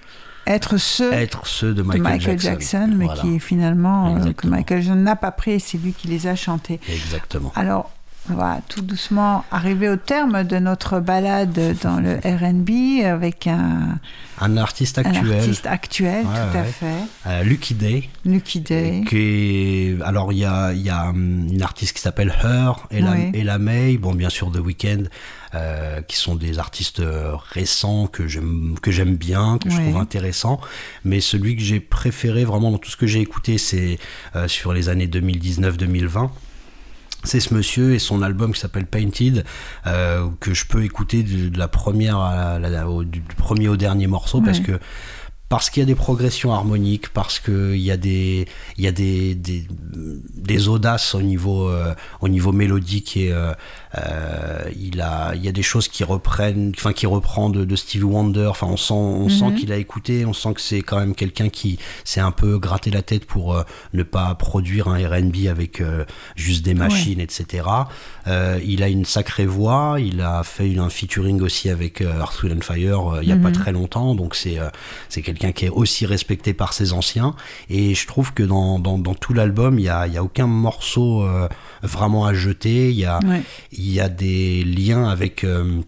[0.47, 3.23] être ceux être ceux de de Michael, Jackson, mais Voilà.
[3.23, 4.47] qui finalement euh, que.
[4.47, 6.81] Michael Jackson n'a pas pris, c'est lui qui les a chantés.
[6.89, 7.53] Exactement.
[7.55, 7.91] Alors,
[8.31, 13.99] on va tout doucement arriver au terme de notre balade dans le R&B avec un,
[14.41, 16.87] Un artiste un actuel, artiste actuel, Ouais, tout à fait,
[17.27, 18.09] euh, Lucky Day.
[18.25, 19.03] Lucky Day.
[19.07, 23.01] qui est- alors il y a, y a hum, une artiste qui s'appelle Her et
[23.01, 23.31] la, Oui.
[23.35, 25.05] et la May, bon bien sûr The Weeknd,
[25.55, 30.61] euh, qui sont des artistes euh, récents que j'aime bien, que je trouve intéressants.
[31.05, 33.99] Mais celui que j'ai préféré vraiment dans tout ce que j'ai écouté, c'est
[34.35, 36.31] euh, sur les années 2019-2020.
[37.25, 39.45] C'est ce monsieur et son album qui s'appelle Painted
[39.87, 43.69] euh, que je peux écouter de, de la première à la- la- au- du premier
[43.69, 44.79] au dernier morceau parce que
[45.51, 48.93] parce qu'il y a des progressions harmoniques, parce qu'il y a des, il y a
[48.93, 49.67] des, des,
[50.35, 53.53] des audaces au niveau, euh, au niveau mélodique et euh,
[54.79, 58.05] il a, il y a des choses qui reprennent, enfin qui reprend de, de Stevie
[58.05, 58.47] Wonder.
[58.47, 61.49] Enfin, on sent, on sent qu'il a écouté, on sent que c'est quand même quelqu'un
[61.49, 65.81] qui s'est un peu gratté la tête pour euh, ne pas produire un R&B avec
[65.81, 66.05] euh,
[66.37, 67.67] juste des machines, etc.
[68.27, 72.43] Euh, il a une sacrée voix, il a fait un featuring aussi avec euh, Earth,
[72.43, 74.69] Wind and Fire euh, il y a pas très longtemps, donc c'est euh,
[75.09, 77.35] c'est quelqu'un qui est aussi respecté par ses anciens.
[77.71, 80.23] Et je trouve que dans, dans, dans tout l'album, il y a, il y a
[80.23, 81.49] aucun morceau euh,
[81.83, 82.91] vraiment à jeter.
[82.91, 83.43] Il y a, Ouais.
[83.85, 85.45] Il y a des liens avec.
[85.45, 85.81] euh,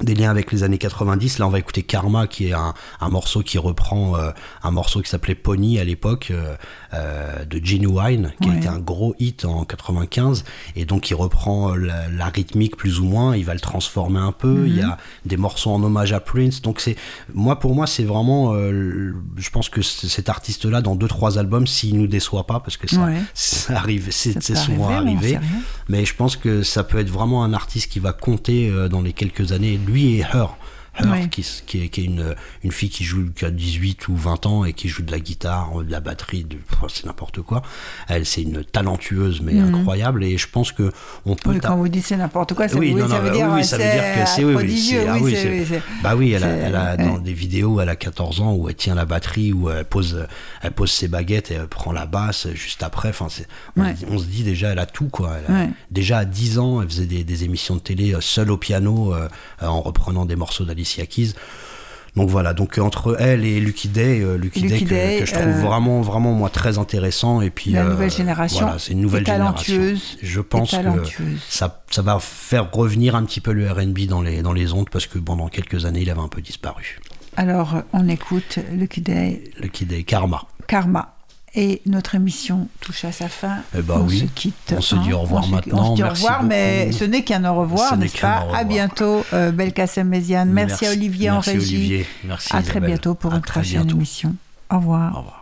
[0.00, 1.38] des liens avec les années 90.
[1.38, 2.72] Là, on va écouter Karma, qui est un,
[3.10, 4.30] morceau qui reprend euh,
[4.62, 6.56] un morceau qui s'appelait Pony à l'époque euh,
[6.94, 8.58] euh, de Genuine, qui a Ouais.
[8.58, 10.44] été un gros hit en 95,
[10.76, 13.36] et donc il reprend euh, la, la rythmique plus ou moins.
[13.36, 14.64] Il va le transformer un peu.
[14.66, 16.62] Il y a des morceaux en hommage à Prince.
[16.62, 16.96] Donc c'est
[17.32, 21.66] moi pour moi c'est vraiment, euh, je pense que cet artiste-là dans deux trois albums,
[21.66, 23.20] s'il nous déçoit pas, parce que ça, Ouais.
[23.34, 25.38] ça arrive, c'est souvent arrivé.
[25.88, 29.00] Mais je pense que ça peut être vraiment un artiste qui va compter euh, dans
[29.02, 29.78] les quelques années.
[29.86, 30.56] Lui et Her.
[31.04, 31.28] Ouais.
[31.28, 32.34] qui, est, qui est une,
[32.64, 35.20] une fille qui joue qui a 18 ou 20 ans et qui joue de la
[35.20, 36.56] guitare, de la batterie, de,
[36.88, 37.62] c'est n'importe quoi.
[38.08, 40.92] Elle, c'est une talentueuse mais incroyable et je pense que
[41.26, 41.50] on peut.
[41.50, 41.54] Mhm.
[41.56, 43.36] Oui, quand vous dites c'est n'importe quoi, ça, oui, oui, non, ça non, veut bah,
[43.36, 45.04] dire oui, oui, ça veut dire que c'est oui, oui, prodigieux.
[45.08, 47.96] ah oui, c'est- bah oui, elle a, c'est- elle a dans des vidéos, elle a
[47.96, 50.26] 14 ans où elle tient la batterie, où elle pose,
[50.62, 53.10] elle pose ses baguettes et elle prend la basse juste après.
[53.10, 53.28] Enfin,
[53.76, 53.94] on, Ouais.
[53.94, 55.36] se dit- on se dit déjà, elle a tout quoi.
[55.38, 55.68] Elle a- Ouais.
[55.90, 59.14] Déjà à 10 ans, elle faisait des, des émissions de télé euh, seule au piano
[59.14, 59.28] euh,
[59.62, 60.64] euh, en reprenant des morceaux
[60.96, 61.34] Keys.
[62.16, 65.32] Donc voilà, donc euh, entre elle et Lucky Day, euh, Lucky, Lucky Day, que, je
[65.32, 68.92] trouve euh, vraiment, vraiment moi très intéressant et puis La euh, nouvelle génération voilà, c'est
[68.92, 69.94] une nouvelle génération.
[70.20, 74.42] Je pense que ça, ça va faire revenir un petit peu le R&B dans les
[74.42, 76.98] dans les ondes parce que pendant quelques années il avait un peu disparu.
[77.36, 80.42] Alors, on écoute Lucky Day, Lucky Day, Karma.
[80.66, 81.19] Karma.
[81.54, 83.58] Et notre émission touche à sa fin.
[83.76, 84.20] Eh ben on oui.
[84.20, 84.74] se quitte.
[84.76, 85.82] On se dit au revoir On maintenant.
[85.82, 86.98] On se dit au revoir, mais beaucoup.
[86.98, 88.46] ce n'est qu'un au revoir, Ce n'est n'est-ce pas.
[88.54, 90.50] À bientôt, euh, Belkacem Méziane.
[90.50, 91.76] Merci, à Olivier merci en régie.
[91.76, 92.06] Olivier.
[92.24, 93.96] Merci à très bientôt pour À une prochaine bientôt.
[93.96, 94.36] émission.
[94.70, 95.12] Au revoir.
[95.14, 95.39] Au revoir.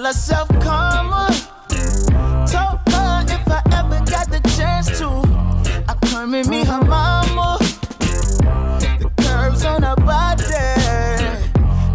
[0.00, 1.28] Call herself Karma.
[2.48, 5.08] Told her if I ever got the chance to,
[5.86, 7.58] I come and meet her mama.
[8.98, 10.42] The curves on her body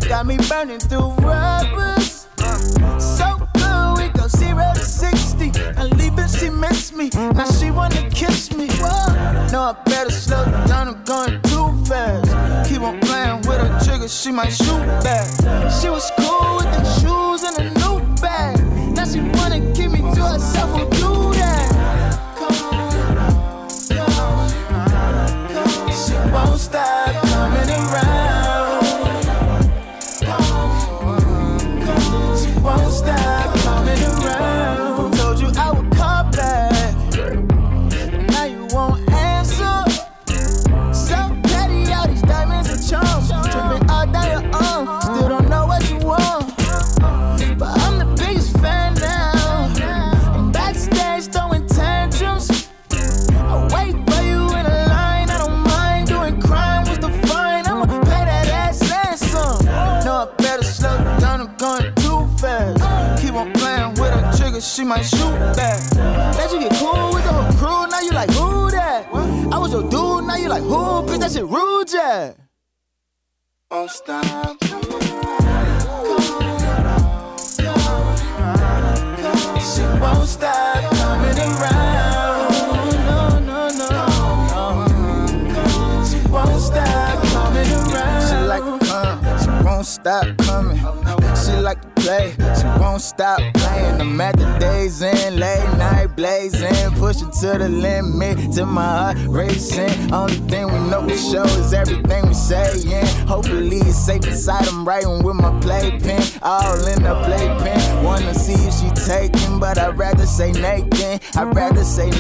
[0.08, 2.28] got me burning through rubbers.
[3.00, 5.50] So good, we go zero to sixty.
[5.60, 7.10] I And leaving, she miss me.
[7.10, 8.68] Now she wanna kiss me.
[8.74, 9.50] Whoa.
[9.52, 10.90] No, I better slow down.
[10.90, 12.70] I'm going too fast.
[12.70, 15.26] Keep on playing with her trigger, she might shoot back.
[15.82, 16.95] She was cool with the
[26.46, 27.25] don't stop.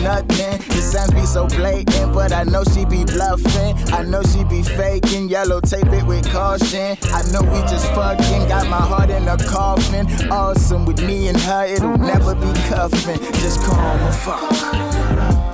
[0.05, 0.61] Nothing.
[0.69, 3.73] The signs be so blatant, but I know she be bluffing.
[3.91, 5.27] I know she be faking.
[5.29, 6.95] Yellow tape it with caution.
[7.11, 8.47] I know we just fucking.
[8.47, 10.05] Got my heart in a coffin.
[10.31, 13.17] Awesome with me and her, it'll never be cuffing.
[13.41, 14.39] Just calm her fuck.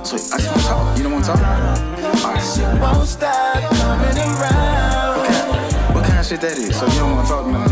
[0.04, 0.98] So I just want to talk.
[0.98, 2.40] You don't want to talk?
[2.52, 5.94] She won't stop coming around.
[5.94, 6.76] What kind of shit that is?
[6.78, 7.71] So you don't want to talk nothing?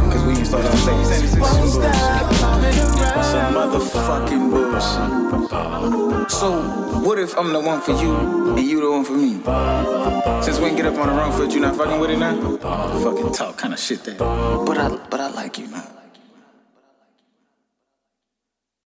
[0.50, 1.14] Because we ain't started off late.
[1.14, 2.72] You saying some Won't stop coming
[3.22, 6.30] Some motherfucking bullshit.
[6.30, 6.62] So,
[7.00, 8.16] what if I'm the one for you
[8.56, 9.40] and you the one for me?
[10.42, 12.34] Since we ain't get up on the wrong foot, you not fucking with it now?
[12.58, 14.18] Fucking talk kind of shit that.
[14.18, 15.99] But I, but I like you now.